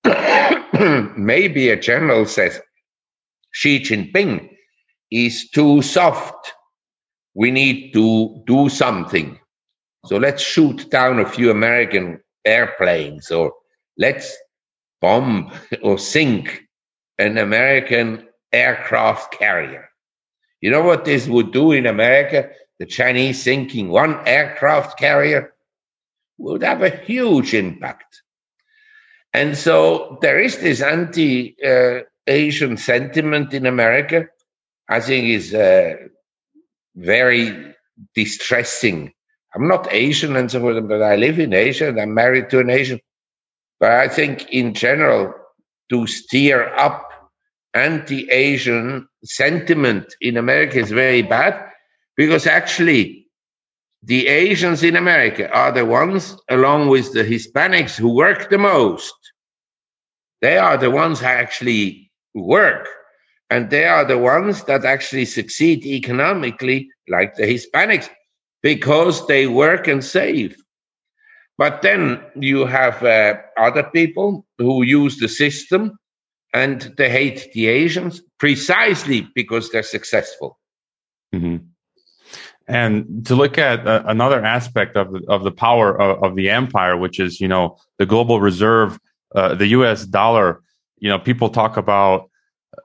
[1.17, 2.61] maybe a general says
[3.53, 4.51] Xi Jinping
[5.13, 6.53] is too soft.
[7.35, 9.39] We need to do something.
[10.07, 13.53] So let's shoot down a few American airplanes or
[13.99, 14.37] let's
[15.01, 16.63] bomb or sink
[17.19, 19.89] an American aircraft carrier.
[20.61, 22.51] You know what this would do in America?
[22.79, 25.55] The Chinese sinking one aircraft carrier
[26.39, 28.23] would have a huge impact.
[29.33, 34.29] And so there is this anti uh, Asian sentiment in America.
[34.89, 35.95] I think is uh,
[36.95, 37.75] very
[38.15, 39.13] distressing
[39.57, 42.61] I'm not Asian and so forth, but I live in Asia and I'm married to
[42.61, 43.01] an Asian.
[43.81, 45.33] But I think in general,
[45.91, 47.11] to steer up
[47.73, 51.71] anti Asian sentiment in America is very bad
[52.17, 53.27] because actually
[54.03, 59.15] the Asians in America are the ones, along with the Hispanics, who work the most.
[60.43, 62.87] They are the ones who actually work.
[63.49, 68.11] And they are the ones that actually succeed economically, like the Hispanics,
[68.67, 70.57] because they work and save.
[71.57, 75.97] But then you have uh, other people who use the system
[76.53, 80.59] and they hate the Asians precisely because they're successful.
[81.33, 81.59] Mm-hmm.
[82.67, 86.51] And to look at uh, another aspect of the, of the power of, of, the
[86.51, 88.99] empire, which is you know the global reserve,
[89.37, 90.05] uh, the U.S.
[90.07, 90.61] dollar.
[90.99, 92.31] You know, people talk about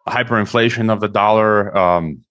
[0.07, 2.23] hyperinflation of the dollar um,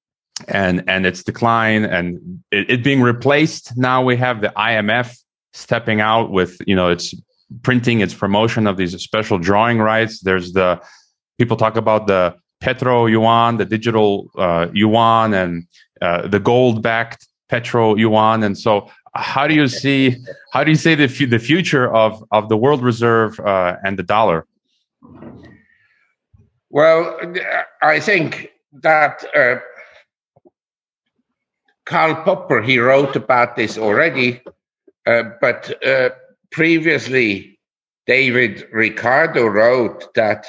[0.49, 3.77] and and its decline and it, it being replaced.
[3.77, 5.17] Now we have the IMF
[5.53, 7.15] stepping out with you know its
[7.63, 10.21] printing its promotion of these special drawing rights.
[10.21, 10.81] There's the
[11.39, 15.67] people talk about the petro yuan, the digital uh, yuan, and
[16.01, 18.43] uh, the gold backed petro yuan.
[18.43, 20.17] And so, how do you see
[20.53, 23.99] how do you see the f- the future of of the world reserve uh, and
[23.99, 24.47] the dollar?
[26.71, 27.19] Well,
[27.83, 28.51] I think
[28.83, 29.57] that uh,
[31.91, 34.41] Karl Popper he wrote about this already
[35.07, 36.11] uh, but uh,
[36.51, 37.59] previously,
[38.07, 40.47] David Ricardo wrote that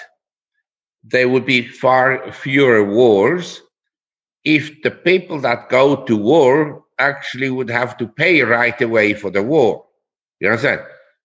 [1.03, 3.61] there would be far fewer wars
[4.43, 9.31] if the people that go to war actually would have to pay right away for
[9.31, 9.85] the war.
[10.39, 10.81] You understand?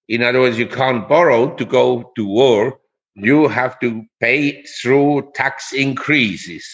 [0.08, 2.78] In other words, you can't borrow to go to war.
[3.14, 6.66] You have to pay through tax increases.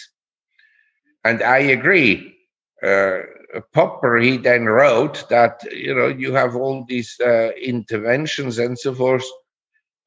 [1.25, 2.32] And I agree.
[2.83, 3.19] Uh,
[3.71, 8.93] Popper, he then wrote that you know you have all these uh, interventions and so
[8.93, 9.25] forth,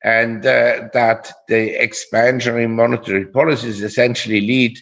[0.03, 4.79] and uh, that the expansionary monetary policies essentially lead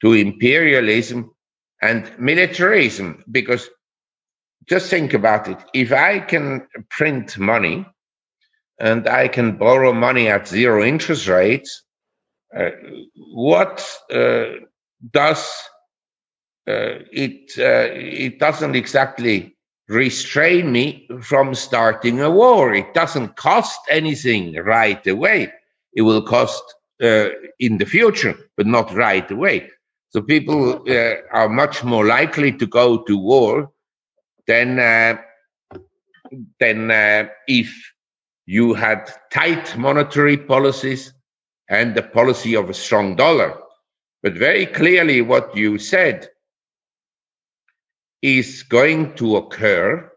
[0.00, 1.30] to imperialism
[1.80, 3.24] and militarism.
[3.30, 3.68] Because
[4.68, 7.86] just think about it: if I can print money
[8.80, 11.84] and I can borrow money at zero interest rates,
[12.54, 12.70] uh,
[13.16, 14.44] what uh,
[15.12, 15.50] does
[17.12, 19.56] it uh, it doesn't exactly
[19.88, 22.74] restrain me from starting a war.
[22.74, 25.52] It doesn't cost anything right away.
[25.94, 26.62] It will cost
[27.02, 27.28] uh,
[27.58, 29.70] in the future, but not right away.
[30.10, 33.70] So people uh, are much more likely to go to war
[34.46, 35.18] than uh,
[36.60, 37.70] than uh, if
[38.46, 41.12] you had tight monetary policies
[41.68, 43.54] and the policy of a strong dollar.
[44.22, 46.28] But very clearly, what you said
[48.22, 50.10] is going to occur,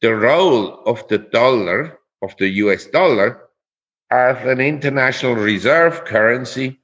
[0.00, 3.40] the role of the dollar, of the US dollar,
[4.10, 6.78] as an international reserve currency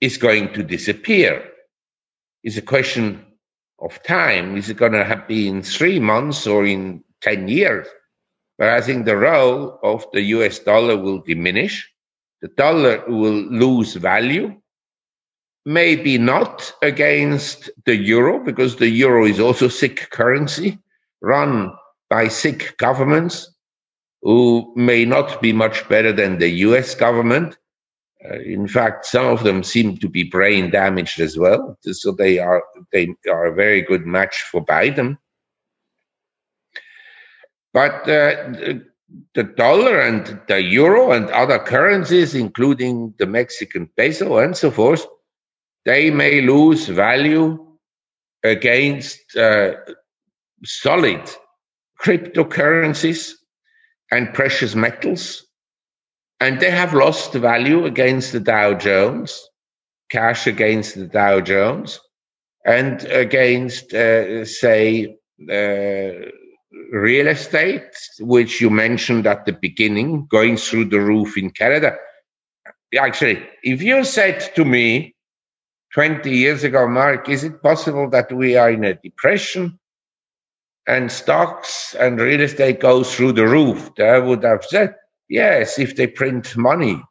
[0.00, 1.44] is going to disappear.
[2.42, 3.24] It's a question
[3.80, 4.56] of time.
[4.56, 7.86] Is it going to be in three months or in 10 years?
[8.58, 11.90] But I think the role of the US dollar will diminish.
[12.42, 14.60] The dollar will lose value
[15.66, 20.78] maybe not against the euro, because the euro is also sick currency
[21.20, 21.72] run
[22.08, 23.50] by sick governments
[24.22, 27.58] who may not be much better than the US government.
[28.24, 31.76] Uh, in fact, some of them seem to be brain damaged as well.
[31.82, 35.18] So they are they are a very good match for Biden.
[37.74, 38.52] But uh,
[39.34, 45.06] the dollar and the euro and other currencies, including the Mexican peso and so forth,
[45.86, 47.64] they may lose value
[48.42, 49.72] against uh,
[50.64, 51.22] solid
[52.02, 53.32] cryptocurrencies
[54.10, 55.46] and precious metals.
[56.40, 59.40] And they have lost value against the Dow Jones,
[60.10, 61.98] cash against the Dow Jones,
[62.66, 65.16] and against, uh, say,
[65.50, 66.28] uh,
[66.92, 71.96] real estate, which you mentioned at the beginning, going through the roof in Canada.
[72.98, 75.15] Actually, if you said to me,
[75.94, 79.78] 20 years ago, Marc, is it possible that we are in a depression
[80.86, 83.90] and stocks and real estate goes through the roof?
[83.98, 84.94] I would have said,
[85.28, 87.02] yes, if they print money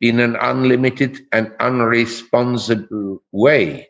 [0.00, 3.88] in an unlimited and unresponsible way.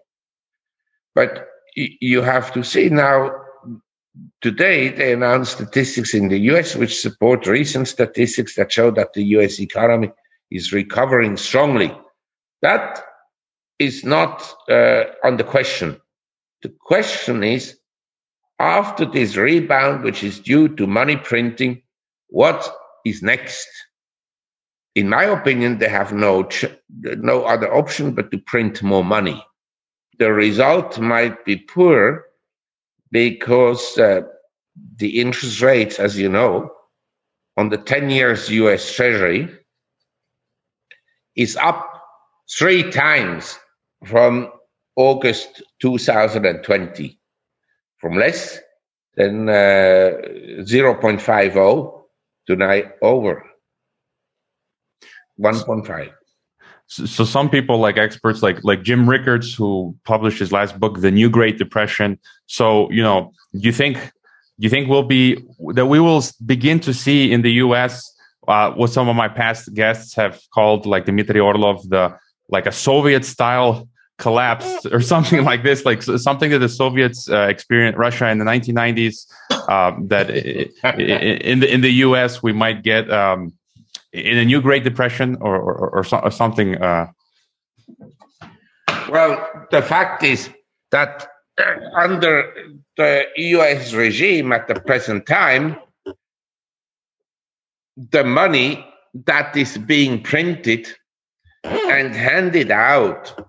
[1.15, 3.31] But you have to see now,
[4.41, 9.25] today they announced statistics in the US which support recent statistics that show that the
[9.37, 10.11] US economy
[10.51, 11.95] is recovering strongly.
[12.63, 13.05] That
[13.79, 16.01] is not uh, on the question.
[16.63, 17.79] The question is
[18.59, 21.83] after this rebound, which is due to money printing,
[22.29, 22.69] what
[23.05, 23.69] is next?
[24.95, 29.45] In my opinion, they have no ch- no other option but to print more money.
[30.19, 32.25] The result might be poor
[33.13, 34.23] because uh,
[34.97, 36.73] the interest rates, as you know,
[37.57, 39.49] on the 10 years US Treasury
[41.37, 42.03] is up
[42.59, 43.59] three times
[44.05, 44.51] from
[44.97, 47.19] August 2020,
[47.99, 48.59] from less
[49.17, 50.13] than uh,
[50.63, 52.03] 0.50
[52.47, 53.45] to now over.
[55.41, 56.13] 1.5
[56.89, 61.11] so some people like experts like like jim rickards who published his last book the
[61.11, 62.19] new great depression.
[62.47, 65.45] So you know do you think do you think we'll be
[65.75, 68.11] that we will begin to see in the us
[68.49, 72.17] uh, what some of my past guests have called like dmitry orlov the
[72.49, 73.89] like a soviet style
[74.19, 78.45] collapse or something like this like something that the soviets uh, experienced russia in the
[78.45, 79.27] 1990s
[79.69, 83.53] um, that in the in the us we might get um,
[84.13, 86.77] in a new Great Depression or or, or, or something?
[86.77, 87.09] Uh...
[89.11, 90.51] Well, the fact is
[90.91, 91.29] that
[91.59, 92.53] uh, under
[92.97, 93.93] the U.S.
[93.93, 95.77] regime at the present time,
[97.97, 98.85] the money
[99.27, 100.89] that is being printed
[101.65, 103.49] and handed out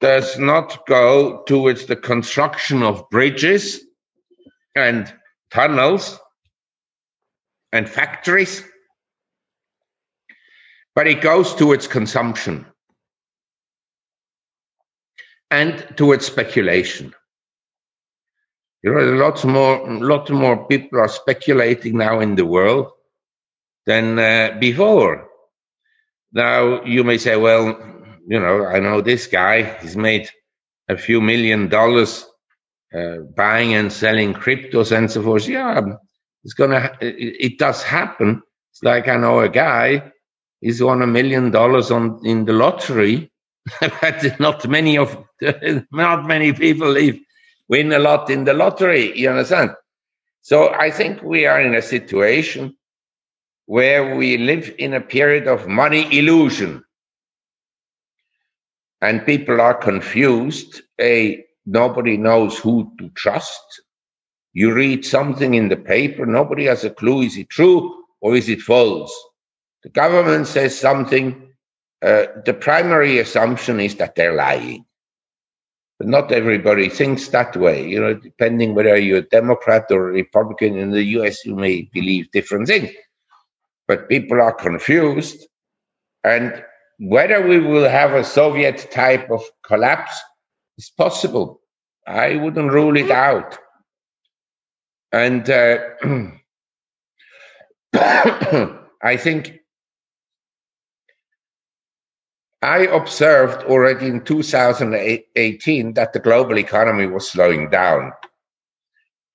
[0.00, 3.80] does not go towards the construction of bridges
[4.76, 5.12] and
[5.50, 6.18] tunnels
[7.72, 8.64] and factories
[10.94, 12.66] but it goes towards consumption
[15.50, 17.14] and towards speculation.
[18.82, 22.90] You know, lots more, lots more people are speculating now in the world
[23.86, 25.29] than uh, before.
[26.32, 27.78] Now you may say, well,
[28.26, 29.78] you know, I know this guy.
[29.80, 30.28] He's made
[30.88, 32.26] a few million dollars
[32.94, 35.48] uh, buying and selling cryptos and so forth.
[35.48, 35.80] Yeah,
[36.44, 36.96] it's gonna.
[37.00, 38.42] It, it does happen.
[38.72, 40.12] It's like I know a guy
[40.60, 43.30] he's won a million dollars on in the lottery.
[43.80, 45.16] but not many of
[45.92, 46.96] not many people
[47.68, 49.16] win a lot in the lottery.
[49.18, 49.70] You understand?
[50.42, 52.76] So I think we are in a situation
[53.70, 56.82] where we live in a period of money illusion.
[59.00, 60.82] And people are confused.
[61.00, 63.62] A nobody knows who to trust.
[64.54, 67.22] You read something in the paper, nobody has a clue.
[67.22, 69.14] Is it true or is it false?
[69.84, 71.52] The government says something,
[72.02, 74.84] uh, the primary assumption is that they're lying.
[76.00, 77.86] But not everybody thinks that way.
[77.86, 81.82] You know, depending whether you're a Democrat or a Republican in the US, you may
[81.92, 82.90] believe different things.
[83.90, 85.48] But people are confused.
[86.22, 86.62] And
[87.00, 90.16] whether we will have a Soviet type of collapse
[90.78, 91.60] is possible.
[92.06, 93.58] I wouldn't rule it out.
[95.10, 95.78] And uh,
[99.02, 99.58] I think
[102.62, 108.12] I observed already in 2018 that the global economy was slowing down.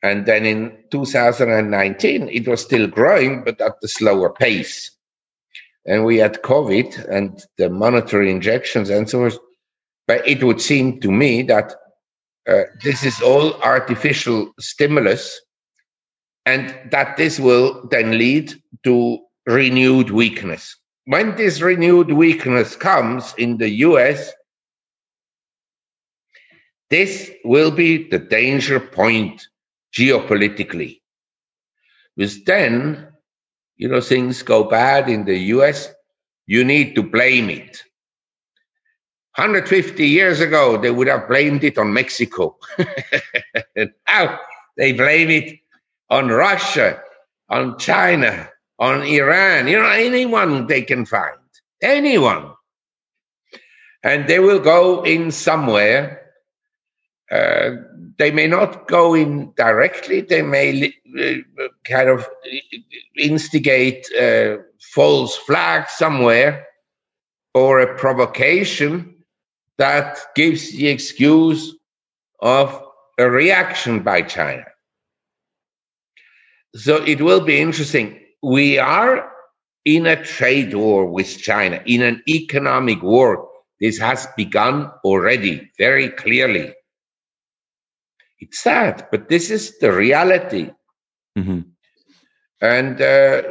[0.05, 4.91] And then in 2019, it was still growing, but at a slower pace.
[5.85, 9.39] And we had COVID and the monetary injections and so forth.
[10.07, 11.73] But it would seem to me that
[12.47, 15.41] uh, this is all artificial stimulus
[16.45, 18.53] and that this will then lead
[18.83, 20.75] to renewed weakness
[21.05, 24.31] when this renewed weakness comes in the US,
[26.89, 29.47] this will be the danger point
[29.95, 31.01] geopolitically.
[32.15, 33.07] Because then,
[33.77, 35.89] you know, things go bad in the US,
[36.45, 37.83] you need to blame it.
[39.35, 42.57] 150 years ago, they would have blamed it on Mexico.
[44.07, 44.39] now
[44.77, 45.59] they blame it
[46.09, 47.01] on Russia,
[47.49, 51.37] on China, on Iran, you know, anyone they can find,
[51.81, 52.51] anyone.
[54.03, 56.21] And they will go in somewhere.
[57.31, 57.71] Uh,
[58.17, 62.27] they may not go in directly, they may uh, kind of
[63.17, 64.57] instigate uh,
[64.93, 66.65] false flag somewhere
[67.53, 69.15] or a provocation
[69.77, 71.75] that gives the excuse
[72.41, 72.81] of
[73.17, 74.65] a reaction by China.
[76.75, 79.31] So it will be interesting we are
[79.85, 83.49] in a trade war with China, in an economic war.
[83.79, 86.73] This has begun already very clearly.
[88.39, 90.71] It's sad, but this is the reality.
[91.37, 91.61] Mm-hmm.
[92.61, 93.41] And uh,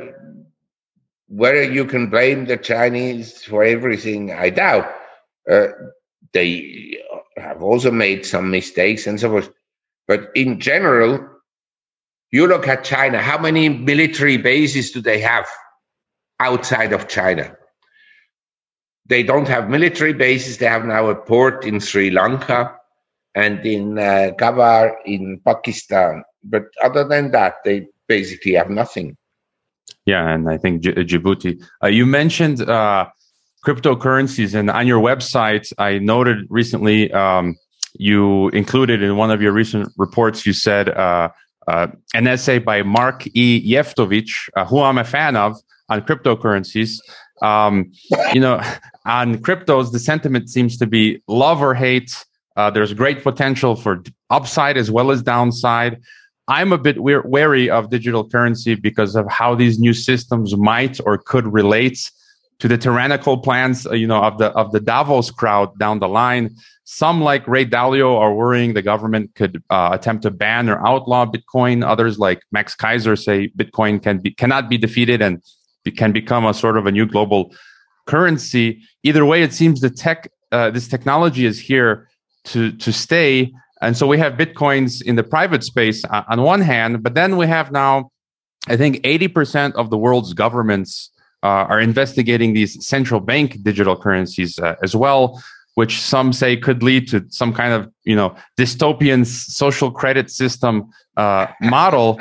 [1.28, 4.92] whether you can blame the Chinese for everything, I doubt.
[5.50, 5.68] Uh,
[6.32, 6.98] they
[7.36, 9.50] have also made some mistakes and so forth.
[10.06, 11.28] But in general,
[12.30, 15.46] you look at China, how many military bases do they have
[16.40, 17.56] outside of China?
[19.06, 20.58] They don't have military bases.
[20.58, 22.74] They have now a port in Sri Lanka
[23.34, 26.22] and in uh, Gwadar in Pakistan.
[26.44, 29.16] but other than that, they basically have nothing.
[30.06, 31.62] Yeah, and I think J- Djibouti.
[31.82, 33.06] Uh, you mentioned uh,
[33.64, 37.56] cryptocurrencies, and on your website, I noted recently um,
[37.94, 40.44] you included in one of your recent reports.
[40.46, 41.30] You said uh,
[41.66, 43.72] uh an essay by Mark E.
[43.72, 45.56] Jeftovic, uh, who I'm a fan of,
[45.88, 46.98] on cryptocurrencies.
[47.42, 47.92] Um,
[48.32, 48.60] you know,
[49.06, 52.24] on cryptos, the sentiment seems to be love or hate.
[52.56, 56.00] Uh, there's great potential for upside as well as downside.
[56.46, 61.18] I'm a bit wary of digital currency because of how these new systems might or
[61.18, 62.10] could relate
[62.58, 66.08] to the tyrannical plans, uh, you know, of the of the Davos crowd down the
[66.08, 66.54] line.
[66.84, 71.24] Some, like Ray Dalio, are worrying the government could uh, attempt to ban or outlaw
[71.24, 71.84] Bitcoin.
[71.84, 75.42] Others, like Max Keiser, say Bitcoin can be cannot be defeated and
[75.96, 77.54] can become a sort of a new global
[78.06, 78.82] currency.
[79.02, 82.08] Either way, it seems the tech, uh, this technology is here
[82.44, 83.52] to to stay
[83.84, 87.36] and so we have Bitcoins in the private space uh, on one hand, but then
[87.36, 88.10] we have now,
[88.66, 91.10] I think 80% of the world's governments
[91.42, 95.42] uh, are investigating these central bank digital currencies uh, as well,
[95.74, 100.90] which some say could lead to some kind of, you know, dystopian social credit system
[101.18, 102.18] uh, model.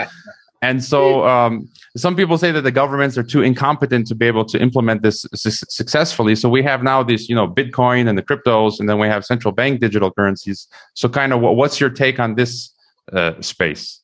[0.61, 4.45] And so um, some people say that the governments are too incompetent to be able
[4.45, 6.35] to implement this su- successfully.
[6.35, 9.23] So we have now this, you know, Bitcoin and the cryptos, and then we have
[9.23, 10.67] central bank digital currencies.
[10.95, 12.71] So, kind of, what's your take on this
[13.11, 14.01] uh, space?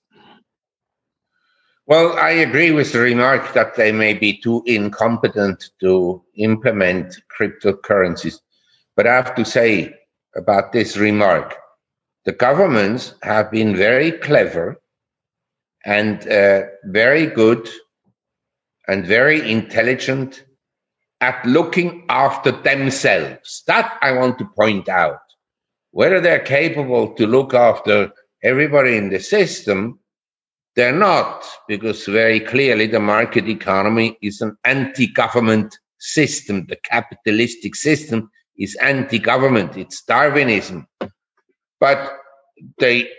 [1.87, 8.39] Well, I agree with the remark that they may be too incompetent to implement cryptocurrencies.
[8.95, 9.95] But I have to say
[10.35, 11.55] about this remark
[12.25, 14.79] the governments have been very clever
[15.85, 17.69] and uh, very good
[18.87, 20.43] and very intelligent
[21.21, 23.63] at looking after themselves.
[23.67, 25.19] That I want to point out.
[25.91, 28.11] Whether they're capable to look after
[28.43, 29.99] everybody in the system,
[30.75, 36.67] they're not, because very clearly the market economy is an anti government system.
[36.67, 40.87] The capitalistic system is anti government, it's Darwinism.
[41.79, 42.19] But
[42.77, 43.09] they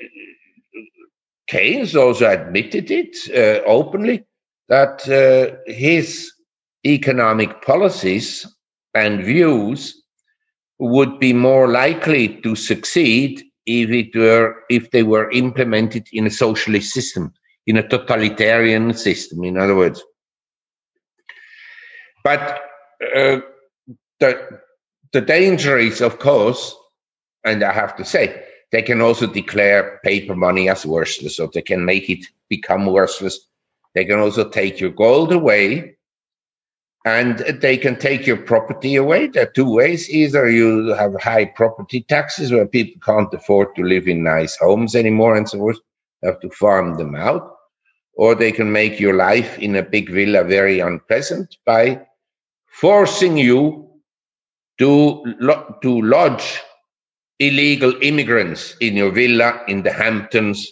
[1.50, 4.24] Keynes also admitted it uh, openly
[4.68, 6.30] that uh, his
[6.86, 8.46] economic policies
[8.94, 10.00] and views
[10.78, 16.30] would be more likely to succeed if it were if they were implemented in a
[16.30, 17.32] socialist system,
[17.66, 20.02] in a totalitarian system, in other words.
[22.22, 22.60] But
[23.14, 23.40] uh,
[24.20, 24.60] the
[25.12, 26.74] the danger is, of course,
[27.44, 31.62] and I have to say, they can also declare paper money as worthless, so they
[31.62, 33.40] can make it become worthless.
[33.94, 35.96] They can also take your gold away
[37.04, 39.26] and they can take your property away.
[39.26, 40.08] There are two ways.
[40.10, 44.94] Either you have high property taxes where people can't afford to live in nice homes
[44.94, 45.78] anymore and so forth,
[46.22, 47.56] have to farm them out.
[48.14, 52.02] Or they can make your life in a big villa very unpleasant by
[52.66, 53.88] forcing you
[54.78, 55.24] to,
[55.82, 56.60] to lodge
[57.40, 60.66] illegal immigrants in your villa in the Hamptons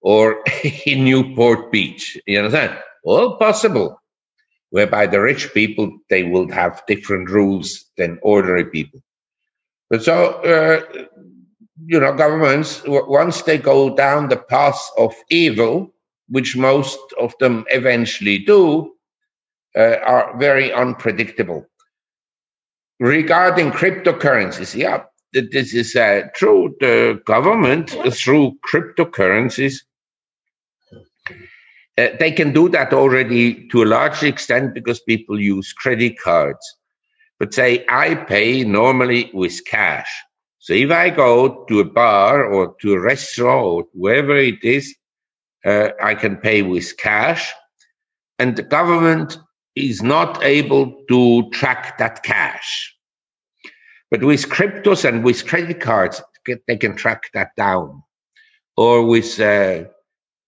[0.00, 0.42] or
[0.86, 2.18] in Newport Beach.
[2.26, 2.78] You understand?
[3.04, 4.00] All possible.
[4.70, 9.00] Whereby the rich people they will have different rules than ordinary people.
[9.88, 11.06] But so uh,
[11.86, 15.94] you know, governments once they go down the path of evil,
[16.28, 18.92] which most of them eventually do,
[19.76, 21.66] uh, are very unpredictable.
[23.00, 26.74] Regarding cryptocurrencies, yeah, this is uh, true.
[26.80, 29.82] The government, through cryptocurrencies,
[31.98, 36.64] uh, they can do that already to a large extent because people use credit cards.
[37.38, 40.08] But say I pay normally with cash.
[40.58, 44.94] So if I go to a bar or to a restaurant or wherever it is,
[45.64, 47.52] uh, I can pay with cash.
[48.38, 49.38] And the government
[49.74, 52.94] is not able to track that cash.
[54.10, 56.22] But with cryptos and with credit cards,
[56.66, 58.02] they can track that down.
[58.76, 59.84] Or with uh,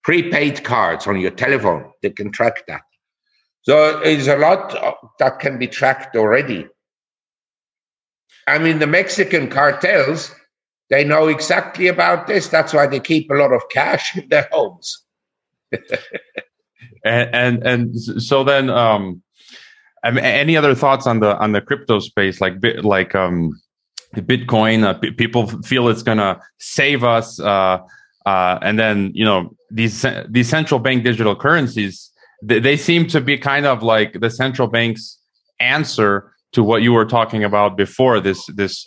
[0.03, 2.83] prepaid cards on your telephone, they can track that.
[3.63, 4.75] So there's a lot
[5.19, 6.67] that can be tracked already.
[8.47, 10.35] I mean, the Mexican cartels,
[10.89, 12.49] they know exactly about this.
[12.49, 15.05] That's why they keep a lot of cash in their homes.
[17.05, 19.23] and, and, and so then, um,
[20.03, 23.61] I mean, any other thoughts on the on the crypto space, like like um,
[24.15, 24.85] Bitcoin?
[24.85, 27.79] Uh, people feel it's to save us, uh,
[28.27, 32.11] uh, and then you know these these central bank digital currencies.
[32.43, 35.19] They, they seem to be kind of like the central bank's
[35.59, 38.21] answer to what you were talking about before.
[38.21, 38.87] This this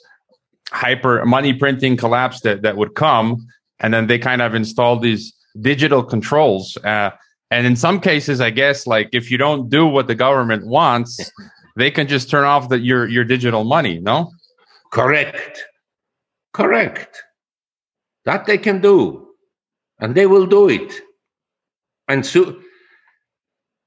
[0.71, 3.45] hyper money printing collapse that that would come,
[3.79, 6.75] and then they kind of install these digital controls.
[6.83, 7.11] Uh,
[7.53, 11.31] and in some cases, I guess, like if you don't do what the government wants,
[11.75, 13.99] they can just turn off the, your your digital money.
[13.99, 14.31] No.
[14.91, 15.63] Correct.
[16.53, 17.21] Correct.
[18.25, 19.27] That they can do,
[19.99, 20.93] and they will do it.
[22.07, 22.59] And so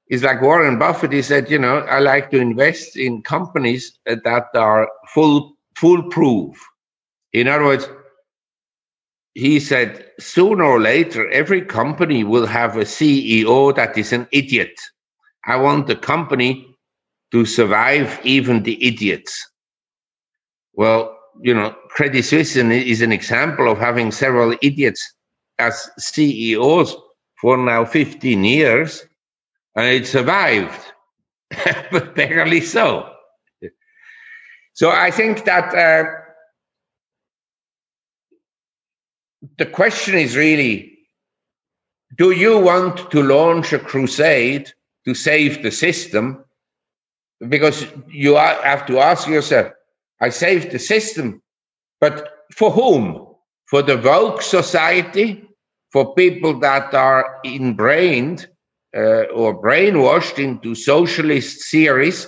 [0.07, 1.11] it's like Warren Buffett.
[1.11, 6.55] He said, you know, I like to invest in companies that are full foolproof.
[7.33, 7.89] In other words,
[9.37, 14.71] he said, sooner or later, every company will have a CEO that is an idiot.
[15.45, 16.75] I want the company
[17.31, 19.47] to survive even the idiots.
[20.73, 25.13] Well, you know, Credit Suisse is an example of having several idiots
[25.59, 26.95] as CEOs
[27.39, 29.05] for now 15 years,
[29.75, 30.81] and it survived,
[31.91, 33.13] but barely so.
[34.73, 36.09] So I think that uh,
[39.57, 40.97] the question is really
[42.17, 44.71] do you want to launch a crusade
[45.05, 46.43] to save the system?
[47.49, 49.71] Because you have to ask yourself,
[50.21, 51.41] I saved the system,
[51.99, 53.27] but for whom?
[53.67, 55.43] For the woke society?
[55.91, 58.47] For people that are ingrained
[58.95, 62.25] uh, or brainwashed into socialist theories?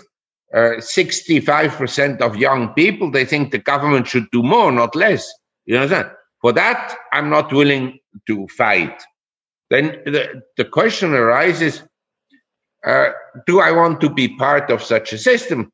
[0.53, 5.31] Uh, 65% of young people, they think the government should do more, not less.
[5.65, 6.11] You understand?
[6.41, 9.01] For that, I'm not willing to fight.
[9.69, 11.83] Then the, the question arises
[12.85, 13.09] uh,
[13.45, 15.71] do I want to be part of such a system?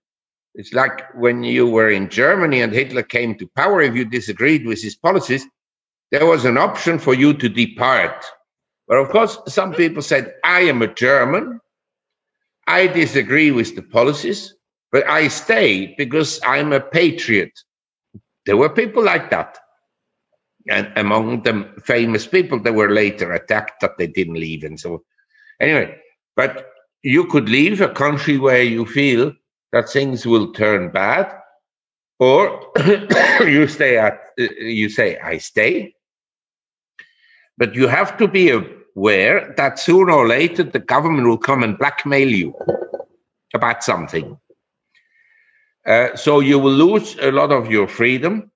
[0.55, 4.65] It's like when you were in Germany and Hitler came to power, if you disagreed
[4.65, 5.45] with his policies,
[6.11, 8.25] there was an option for you to depart.
[8.87, 11.59] But of course, some people said, I am a German.
[12.67, 14.55] I disagree with the policies,
[14.91, 17.51] but I stay because I'm a patriot.
[18.47, 19.59] There were people like that
[20.69, 24.63] and among them famous people that were later attacked that they didn't leave.
[24.63, 25.03] And so
[25.59, 25.95] anyway
[26.35, 26.71] but
[27.03, 29.31] you could leave a country where you feel
[29.71, 31.31] that things will turn bad
[32.19, 32.71] or
[33.41, 35.93] you stay at you say i stay.
[37.57, 41.77] But you have to be aware that sooner or later the government will come and
[41.77, 42.53] blackmail you
[43.53, 44.37] about something.
[45.85, 48.51] Uh, so you will lose a lot of your freedom.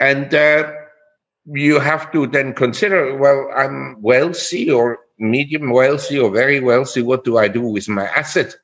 [0.00, 0.70] And uh,
[1.46, 7.24] you have to then consider well i'm wealthy or medium wealthy or very wealthy what
[7.24, 8.54] do i do with my asset?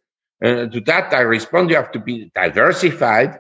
[0.42, 3.38] Uh, to that i respond you have to be diversified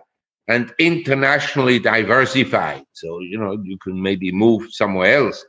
[0.50, 2.82] and internationally diversified.
[2.92, 5.46] So you know you can maybe move somewhere else.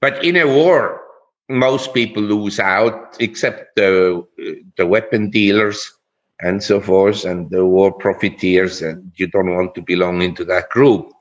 [0.00, 1.00] But in a war
[1.48, 4.24] most people lose out except the
[4.76, 5.90] the weapon dealers
[6.42, 10.68] and so forth, and the war profiteers, and you don't want to belong into that
[10.70, 11.12] group.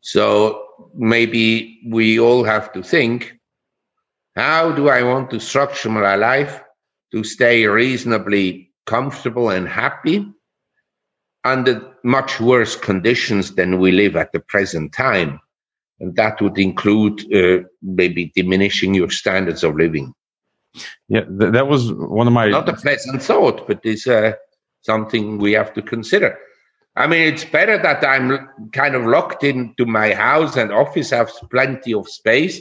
[0.00, 3.36] So maybe we all have to think
[4.34, 6.60] how do I want to structure my life
[7.12, 10.30] to stay reasonably comfortable and happy
[11.44, 15.40] under much worse conditions than we live at the present time?
[16.00, 20.12] And that would include uh, maybe diminishing your standards of living.
[21.08, 24.32] Yeah, th- that was one of my not a pleasant thought, but it's uh,
[24.82, 26.38] something we have to consider.
[26.96, 31.30] I mean, it's better that I'm kind of locked into my house and office has
[31.50, 32.60] plenty of space.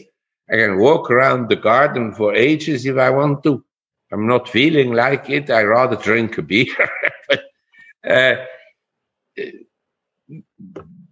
[0.52, 3.64] I can walk around the garden for ages if I want to.
[4.12, 5.50] I'm not feeling like it.
[5.50, 6.76] I rather drink a beer.
[7.30, 7.44] but,
[8.08, 8.36] uh,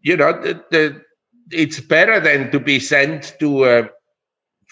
[0.01, 1.01] you know, the, the,
[1.51, 3.89] it's better than to be sent to a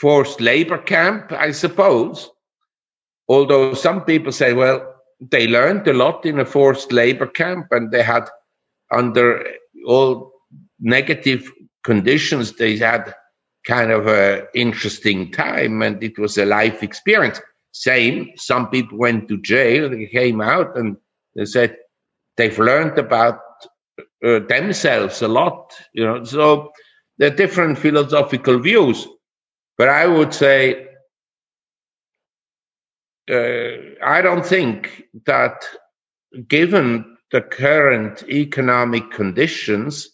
[0.02, 2.28] forced labor camp, I suppose.
[3.28, 7.92] Although some people say, well, they learned a lot in a forced labor camp and
[7.92, 8.28] they had,
[8.92, 9.46] under
[9.86, 10.34] all
[10.80, 11.50] negative
[11.84, 13.14] conditions, they had
[13.68, 17.40] kind of a interesting time and it was a life experience.
[17.72, 20.98] Same, some people went to jail, they came out and
[21.36, 21.78] they said
[22.38, 23.40] they've learned about
[24.26, 26.24] uh, themselves a lot, you know.
[26.24, 26.72] So
[27.20, 29.08] there are different philosophical views.
[29.82, 30.90] But I would say,
[33.28, 35.66] uh, I don't think that
[36.48, 40.08] given the current economic conditions,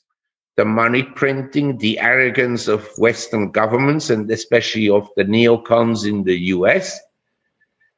[0.55, 6.37] the money printing, the arrogance of Western governments, and especially of the neocons in the
[6.55, 6.97] US,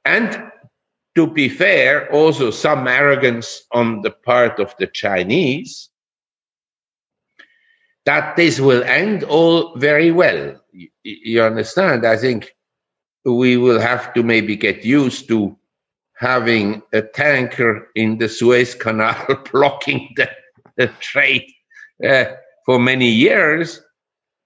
[0.06, 0.52] and
[1.14, 5.92] to be fair, also some arrogance on the part of the Chinese,
[8.08, 10.59] that this will end all very well.
[10.72, 12.06] You, you understand?
[12.06, 12.56] I think
[13.26, 15.58] we will have to maybe get used to
[16.16, 19.16] having a tanker in the Suez Canal
[19.52, 20.30] blocking the,
[20.76, 21.50] the trade
[22.06, 22.26] uh,
[22.66, 23.82] for many years.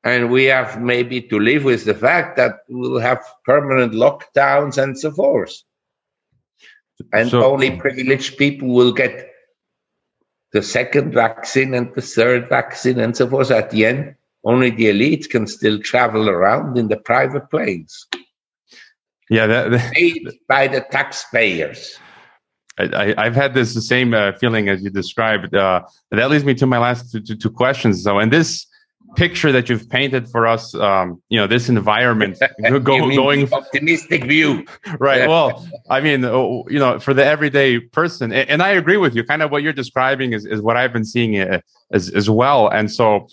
[0.04, 5.00] And we have maybe to live with the fact that we'll have permanent lockdowns and
[5.00, 5.64] so forth.
[7.12, 9.30] And so, only privileged people will get
[10.52, 14.16] the second vaccine and the third vaccine and so forth at the end.
[14.44, 18.08] Only the elite can still travel around in the private planes.
[19.30, 21.98] Yeah, that, that paid by the taxpayers.
[22.78, 25.54] I, have had this the same uh, feeling as you described.
[25.56, 28.04] Uh, that leads me to my last two, two, two questions.
[28.04, 28.66] So, in this
[29.16, 34.66] picture that you've painted for us, um, you know, this environment go, going optimistic view,
[35.00, 35.30] right?
[35.30, 39.24] well, I mean, oh, you know, for the everyday person, and I agree with you.
[39.24, 42.70] Kind of what you're describing is, is what I've been seeing uh, as as well.
[42.70, 43.28] And so,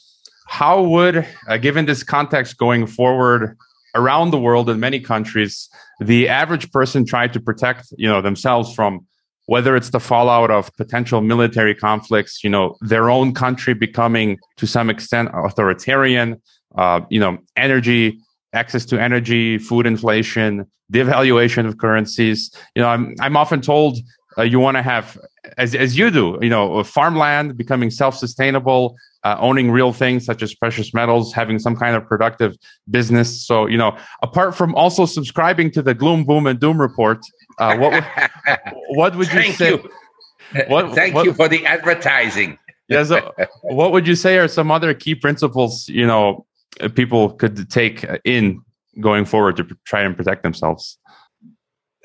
[0.51, 3.57] how would, uh, given this context going forward
[3.94, 5.70] around the world in many countries,
[6.01, 9.07] the average person try to protect, you know, themselves from
[9.46, 14.66] whether it's the fallout of potential military conflicts, you know, their own country becoming to
[14.66, 16.42] some extent authoritarian,
[16.74, 18.18] uh, you know, energy,
[18.53, 22.53] access to energy, food inflation, devaluation of currencies.
[22.74, 23.98] You know, I'm, I'm often told
[24.36, 25.16] uh, you want to have,
[25.59, 30.54] as, as you do, you know, farmland becoming self-sustainable, uh, owning real things such as
[30.54, 32.56] precious metals, having some kind of productive
[32.90, 33.46] business.
[33.46, 37.18] So, you know, apart from also subscribing to the gloom, boom, and doom report,
[37.58, 38.04] uh, what would,
[38.90, 39.70] what would you say?
[39.70, 39.90] You.
[40.68, 42.58] What, Thank what, you for the advertising.
[42.88, 43.04] yeah.
[43.04, 46.46] So, what would you say are some other key principles you know
[46.94, 48.62] people could take in
[49.00, 50.98] going forward to try and protect themselves?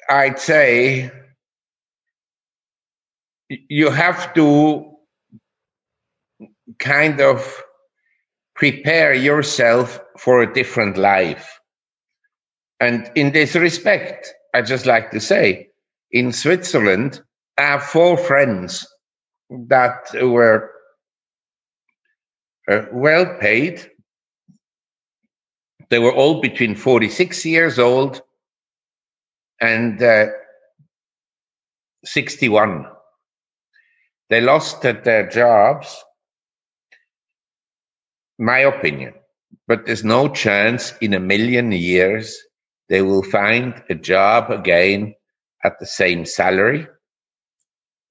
[0.10, 1.12] I'd say
[3.50, 4.95] you have to
[6.80, 7.64] kind of
[8.56, 11.60] prepare yourself for a different life.
[12.80, 15.70] And in this respect, I just like to say,
[16.12, 17.22] in Switzerland,
[17.58, 18.88] I have four friends
[19.50, 20.72] that were
[22.70, 23.90] uh, well paid.
[25.90, 28.22] They were all between 46 years old
[29.62, 30.28] and uh,
[32.04, 32.86] 61.
[34.30, 36.04] They lost their jobs,
[38.40, 39.14] my opinion,
[39.68, 42.38] but there's no chance in a million years
[42.90, 45.16] they will find a job again
[45.64, 46.88] at the same salary.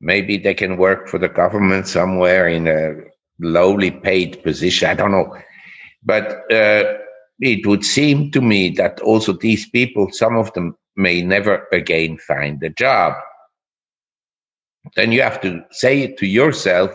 [0.01, 2.95] Maybe they can work for the government somewhere in a
[3.41, 4.89] lowly paid position.
[4.89, 5.37] I don't know.
[6.03, 6.95] But uh,
[7.41, 12.19] it would seem to me that also these people, some of them may never again
[12.19, 13.15] find a job.
[14.97, 16.91] Then you have to say to yourself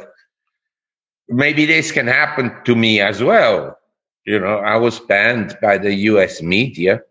[1.29, 3.77] maybe this can happen to me as well.
[4.25, 7.01] You know, I was banned by the US media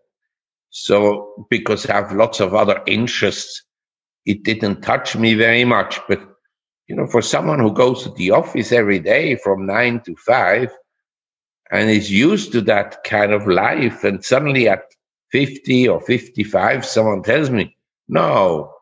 [0.69, 3.63] so because I have lots of other interests,
[4.25, 5.99] it didn't touch me very much.
[6.07, 6.21] But
[6.87, 10.71] you know, for someone who goes to the office every day from nine to five
[11.71, 14.83] and is used to that kind of life, and suddenly at
[15.31, 17.75] 50 or 55, someone tells me,
[18.07, 18.73] no,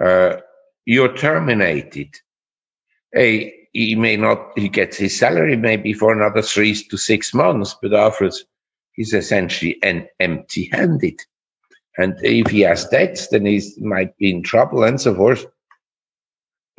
[0.00, 0.36] uh,
[0.84, 2.12] you're terminated.
[3.12, 7.76] Hey, he may not, he gets his salary maybe for another three to six months,
[7.82, 8.42] but afterwards
[8.92, 11.20] he's essentially an empty handed.
[11.98, 15.44] And if he has debts, then he might be in trouble and so forth.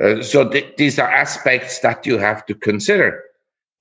[0.01, 3.23] Uh, so th- these are aspects that you have to consider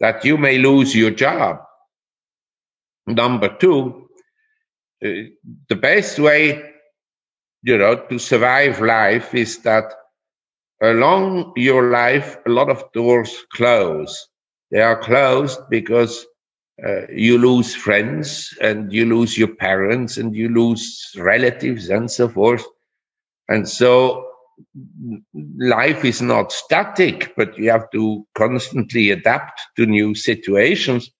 [0.00, 1.60] that you may lose your job.
[3.06, 4.10] Number two,
[5.02, 5.08] uh,
[5.70, 6.70] the best way,
[7.62, 9.90] you know, to survive life is that
[10.82, 14.28] along your life, a lot of doors close.
[14.70, 16.26] They are closed because
[16.86, 22.28] uh, you lose friends and you lose your parents and you lose relatives and so
[22.28, 22.64] forth.
[23.48, 24.26] And so
[25.58, 31.10] life is not static, but you have to constantly adapt to new situations.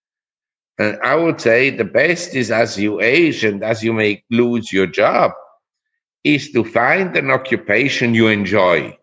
[0.78, 4.72] And I would say the best is as you age and as you may lose
[4.72, 5.32] your job,
[6.24, 8.96] is to find an occupation you enjoy.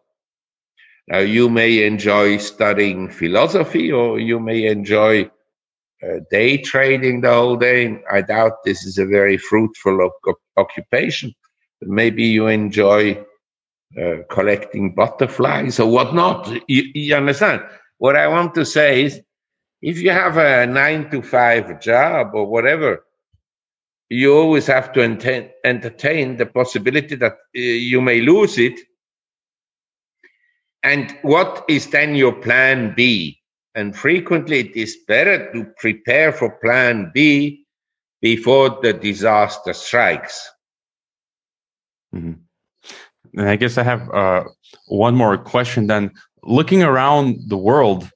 [1.08, 5.30] Now, you may enjoy studying philosophy or you may enjoy
[6.04, 8.02] uh, day trading the whole day.
[8.12, 10.10] I doubt this is a very fruitful
[10.58, 11.34] occupation.
[11.82, 13.24] Maybe you enjoy
[14.02, 16.50] uh, collecting butterflies or whatnot.
[16.68, 17.64] You, you understand?
[17.98, 19.22] What I want to say is
[19.82, 23.06] if you have a nine to five job or whatever,
[24.10, 28.80] you always have to ent- entertain the possibility that uh, you may lose it.
[30.84, 33.40] And what is then your plan B?
[33.76, 37.66] And frequently it is better to prepare for plan B
[38.22, 40.50] before the disaster strikes.
[42.14, 42.34] Mm-hmm.
[43.40, 44.44] And I guess I have uh,
[44.88, 46.12] one more question then.
[46.44, 48.10] Looking around the world,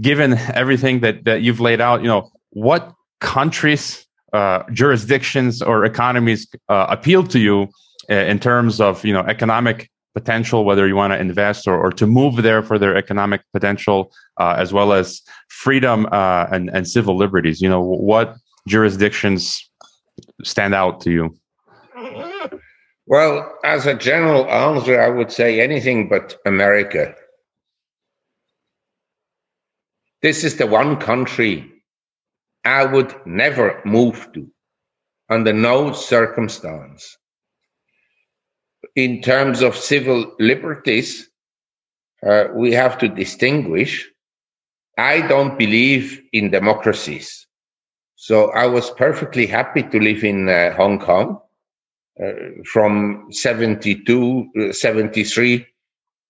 [0.00, 6.46] given everything that, that you've laid out, you know, what countries, uh, jurisdictions, or economies
[6.68, 7.68] uh, appeal to you
[8.10, 11.90] uh, in terms of you know economic potential, whether you want to invest or, or
[11.92, 14.10] to move there for their economic potential,
[14.40, 17.60] uh, as well as freedom uh, and, and civil liberties.
[17.60, 18.34] You know, what
[18.66, 19.40] jurisdictions
[20.42, 21.36] stand out to you?
[23.04, 27.14] Well, as a general answer, I would say anything but America.
[30.22, 31.70] This is the one country
[32.64, 34.50] I would never move to
[35.28, 37.18] under no circumstance
[38.96, 41.28] in terms of civil liberties,
[42.26, 44.08] uh, we have to distinguish.
[44.98, 47.46] I don't believe in democracies.
[48.14, 51.38] So I was perfectly happy to live in uh, Hong Kong
[52.18, 52.32] uh,
[52.64, 55.66] from 72, uh, 73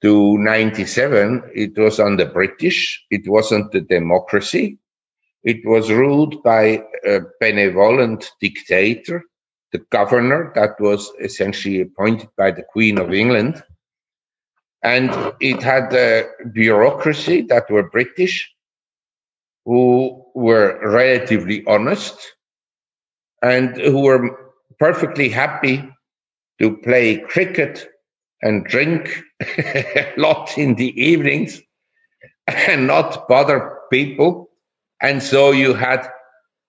[0.02, 1.42] to 97.
[1.54, 3.04] It was under British.
[3.10, 4.78] It wasn't a democracy.
[5.44, 9.22] It was ruled by a benevolent dictator
[9.72, 13.62] the governor that was essentially appointed by the Queen of England.
[14.82, 15.10] And
[15.40, 18.52] it had a bureaucracy that were British,
[19.64, 22.16] who were relatively honest
[23.42, 25.84] and who were perfectly happy
[26.60, 27.88] to play cricket
[28.42, 31.60] and drink a lot in the evenings
[32.46, 34.48] and not bother people.
[35.02, 36.06] And so you had,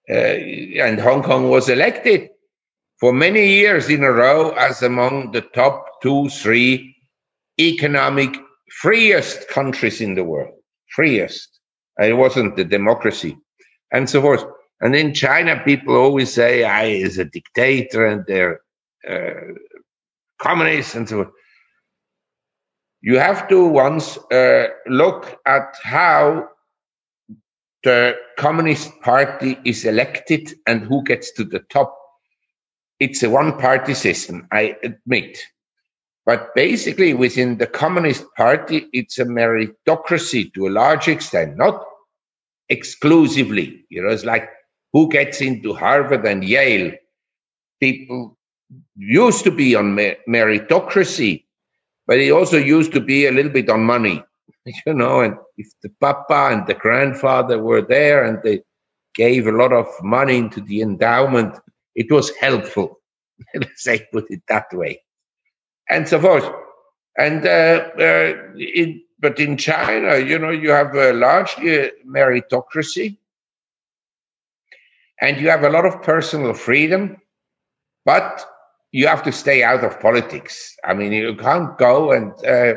[0.09, 2.29] uh, and Hong Kong was elected
[2.99, 6.95] for many years in a row as among the top two, three
[7.59, 8.35] economic
[8.81, 10.53] freest countries in the world.
[10.95, 11.59] Freest.
[11.99, 13.37] It wasn't the democracy
[13.91, 14.45] and so forth.
[14.81, 18.61] And in China, people always say, I is a dictator and they're
[19.09, 19.53] uh,
[20.39, 21.33] communists and so forth.
[23.01, 26.49] You have to once uh, look at how
[27.83, 31.95] the Communist Party is elected and who gets to the top
[32.99, 35.39] it's a one party system, I admit.
[36.25, 41.85] But basically, within the Communist Party, it's a meritocracy to a large extent, not
[42.69, 43.85] exclusively.
[43.89, 44.49] You know, it's like
[44.91, 46.91] who gets into Harvard and Yale.
[47.79, 48.37] People
[48.97, 49.95] used to be on
[50.27, 51.45] meritocracy,
[52.07, 54.23] but it also used to be a little bit on money.
[54.85, 58.63] You know, and if the papa and the grandfather were there and they
[59.15, 61.55] gave a lot of money into the endowment,
[61.97, 63.01] it was helpful.
[63.55, 65.01] Let's say put it that way,
[65.89, 66.49] and so forth.
[67.17, 73.17] And uh, uh, in, but in China, you know, you have a largely meritocracy,
[75.19, 77.17] and you have a lot of personal freedom,
[78.05, 78.45] but
[78.91, 80.75] you have to stay out of politics.
[80.83, 82.75] I mean, you can't go and uh,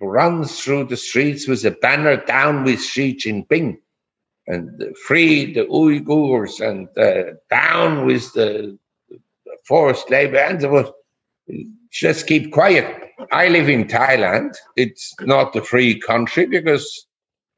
[0.00, 3.78] run through the streets with a banner down with Xi Jinping
[4.46, 8.78] and free the Uyghurs and uh, down with the
[9.64, 10.90] forced labor and forth.
[11.90, 12.86] Just keep quiet.
[13.32, 14.54] I live in Thailand.
[14.76, 17.06] It's not a free country because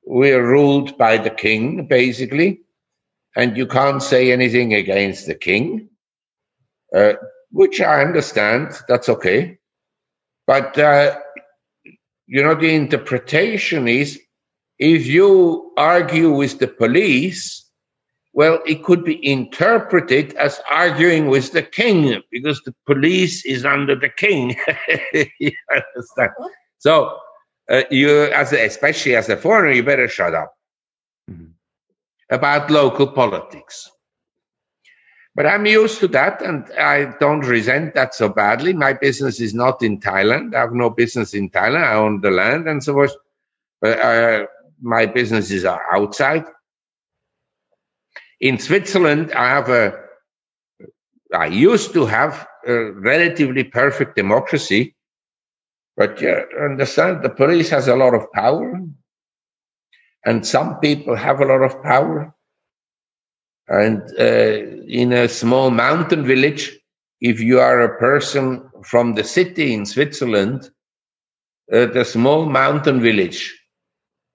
[0.05, 2.61] we're ruled by the king, basically,
[3.37, 5.89] and you can't say anything against the king,
[6.95, 7.15] uh,
[7.51, 8.73] which I understand.
[8.89, 9.59] That's okay.
[10.47, 11.19] But, uh,
[12.27, 14.19] you know, the interpretation is
[14.79, 17.65] if you argue with the police,
[18.33, 23.97] well, it could be interpreted as arguing with the king because the police is under
[23.97, 24.57] the king.
[25.41, 26.31] you understand?
[26.79, 27.19] So,
[27.69, 30.55] uh, you, as a, especially as a foreigner, you better shut up
[31.31, 31.51] mm-hmm.
[32.31, 33.91] about local politics.
[35.35, 38.73] But I'm used to that, and I don't resent that so badly.
[38.73, 40.55] My business is not in Thailand.
[40.55, 41.85] I have no business in Thailand.
[41.85, 43.15] I own the land and so forth.
[43.81, 44.47] But uh,
[44.81, 46.45] my businesses are outside.
[48.41, 50.01] In Switzerland, I have a,
[51.35, 54.95] I used to have a relatively perfect democracy,
[55.97, 58.81] but you understand the police has a lot of power,
[60.25, 62.33] and some people have a lot of power.
[63.67, 66.79] And uh, in a small mountain village,
[67.21, 70.71] if you are a person from the city in Switzerland,
[71.73, 73.59] uh, the small mountain village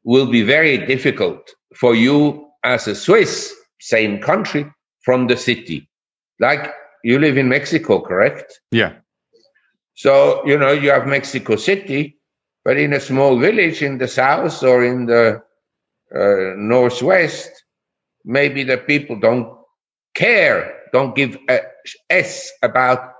[0.04, 4.66] will be very difficult for you as a Swiss, same country,
[5.04, 5.90] from the city.
[6.40, 6.72] Like
[7.04, 8.60] you live in Mexico, correct?
[8.72, 8.94] Yeah.
[9.96, 12.18] So, you know, you have Mexico City,
[12.66, 15.42] but in a small village in the south or in the
[16.16, 17.52] uh, northwest,
[18.26, 19.48] maybe the people don't
[20.16, 21.62] care, don't give a
[22.10, 23.14] s about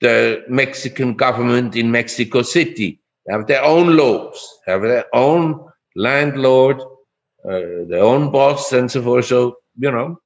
[0.00, 3.00] the Mexican government in Mexico City.
[3.26, 6.80] They have their own laws, have their own landlord,
[7.44, 9.26] uh, their own boss, and so forth.
[9.26, 10.18] So, you know,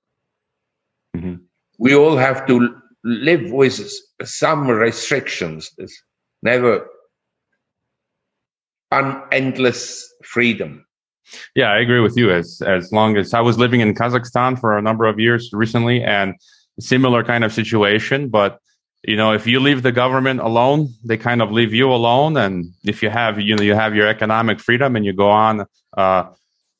[1.16, 1.34] Mm-hmm.
[1.78, 3.90] We all have to live with
[4.22, 5.70] some restrictions.
[5.76, 5.96] There's
[6.42, 6.86] never
[8.90, 10.86] un- endless freedom.
[11.54, 12.30] Yeah, I agree with you.
[12.30, 16.02] As as long as I was living in Kazakhstan for a number of years recently,
[16.02, 16.34] and
[16.80, 18.58] similar kind of situation, but
[19.04, 22.36] you know, if you leave the government alone, they kind of leave you alone.
[22.36, 25.66] And if you have, you know, you have your economic freedom and you go on
[25.96, 26.30] uh,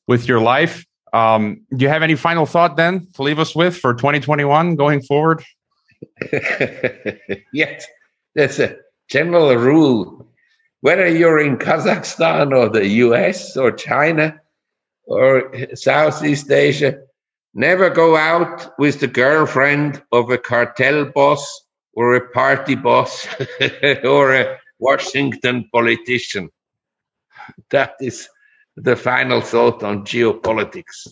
[0.07, 0.85] with your life.
[1.11, 5.01] Um, do you have any final thought then to leave us with for 2021 going
[5.01, 5.43] forward?
[7.53, 7.85] yes,
[8.35, 8.77] that's a
[9.09, 10.27] general rule.
[10.79, 14.39] Whether you're in Kazakhstan or the US or China
[15.05, 16.99] or Southeast Asia,
[17.53, 21.62] never go out with the girlfriend of a cartel boss
[21.93, 23.27] or a party boss
[24.03, 26.49] or a Washington politician.
[27.69, 28.27] That is
[28.75, 31.07] the final thought on geopolitics.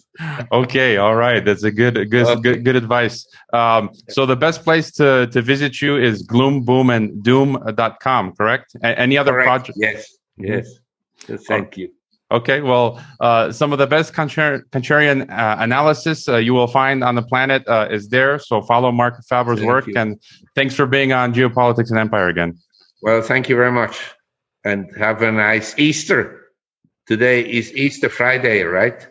[0.52, 2.42] okay, all right, that's a good, good, okay.
[2.42, 3.28] good, good advice.
[3.54, 8.76] Um, so the best place to to visit you is gloomboomanddoom.com, correct?
[8.84, 9.78] A- any other projects?
[9.80, 10.68] Yes, yes.
[11.48, 11.92] Thank you.
[12.32, 17.04] Okay, well, uh, some of the best contrarian, contrarian uh, analysis uh, you will find
[17.04, 18.40] on the planet uh, is there.
[18.40, 19.94] So follow Marc Faber's thank work, you.
[19.98, 20.18] and
[20.56, 22.58] thanks for being on Geopolitics and Empire again.
[23.02, 24.00] Well, thank you very much,
[24.64, 26.40] and have a nice Easter.
[27.06, 29.06] Today is Easter Friday, right?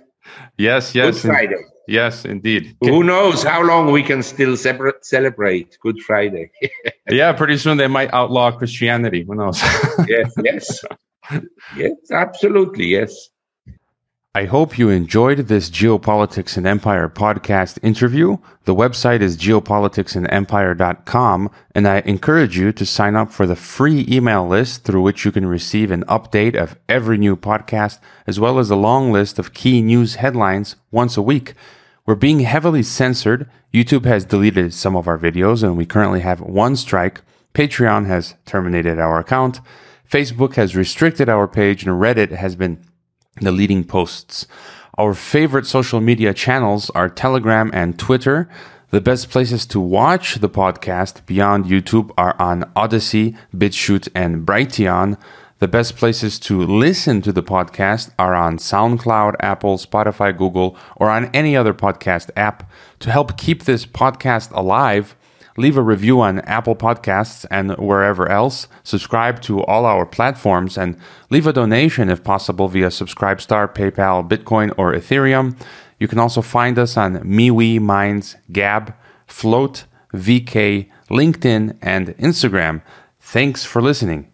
[0.57, 1.23] Yes, yes.
[1.23, 1.65] Good Friday.
[1.89, 2.77] Yes, indeed.
[2.81, 6.53] Who knows how long we can still celebrate Good Friday?
[7.11, 9.25] yeah, pretty soon they might outlaw Christianity.
[9.27, 9.61] Who knows?
[10.07, 10.85] yes, yes.
[11.77, 12.87] Yes, absolutely.
[12.87, 13.31] Yes.
[14.33, 18.37] I hope you enjoyed this Geopolitics and Empire podcast interview.
[18.63, 24.47] The website is geopoliticsandempire.com, and I encourage you to sign up for the free email
[24.47, 28.71] list through which you can receive an update of every new podcast, as well as
[28.71, 31.55] a long list of key news headlines once a week.
[32.07, 33.51] We're being heavily censored.
[33.75, 37.23] YouTube has deleted some of our videos, and we currently have one strike.
[37.53, 39.59] Patreon has terminated our account.
[40.11, 42.85] Facebook has restricted our page, and Reddit has been
[43.41, 44.49] the leading posts.
[44.99, 48.49] Our favorite social media channels are Telegram and Twitter.
[48.91, 55.17] The best places to watch the podcast beyond YouTube are on Odysee, BitChute, and Brighteon.
[55.61, 61.09] The best places to listen to the podcast are on SoundCloud, Apple, Spotify, Google, or
[61.09, 62.69] on any other podcast app.
[62.99, 65.15] To help keep this podcast alive,
[65.57, 70.97] leave a review on Apple Podcasts and wherever else, subscribe to all our platforms, and
[71.31, 75.57] leave a donation if possible via Subscribestar, PayPal, Bitcoin, or Ethereum.
[75.99, 78.95] You can also find us on MeWe, Minds, Gab,
[79.27, 79.85] Flote,
[80.15, 82.83] VK, LinkedIn, and Instagram.
[83.21, 84.30] Thanks for listening.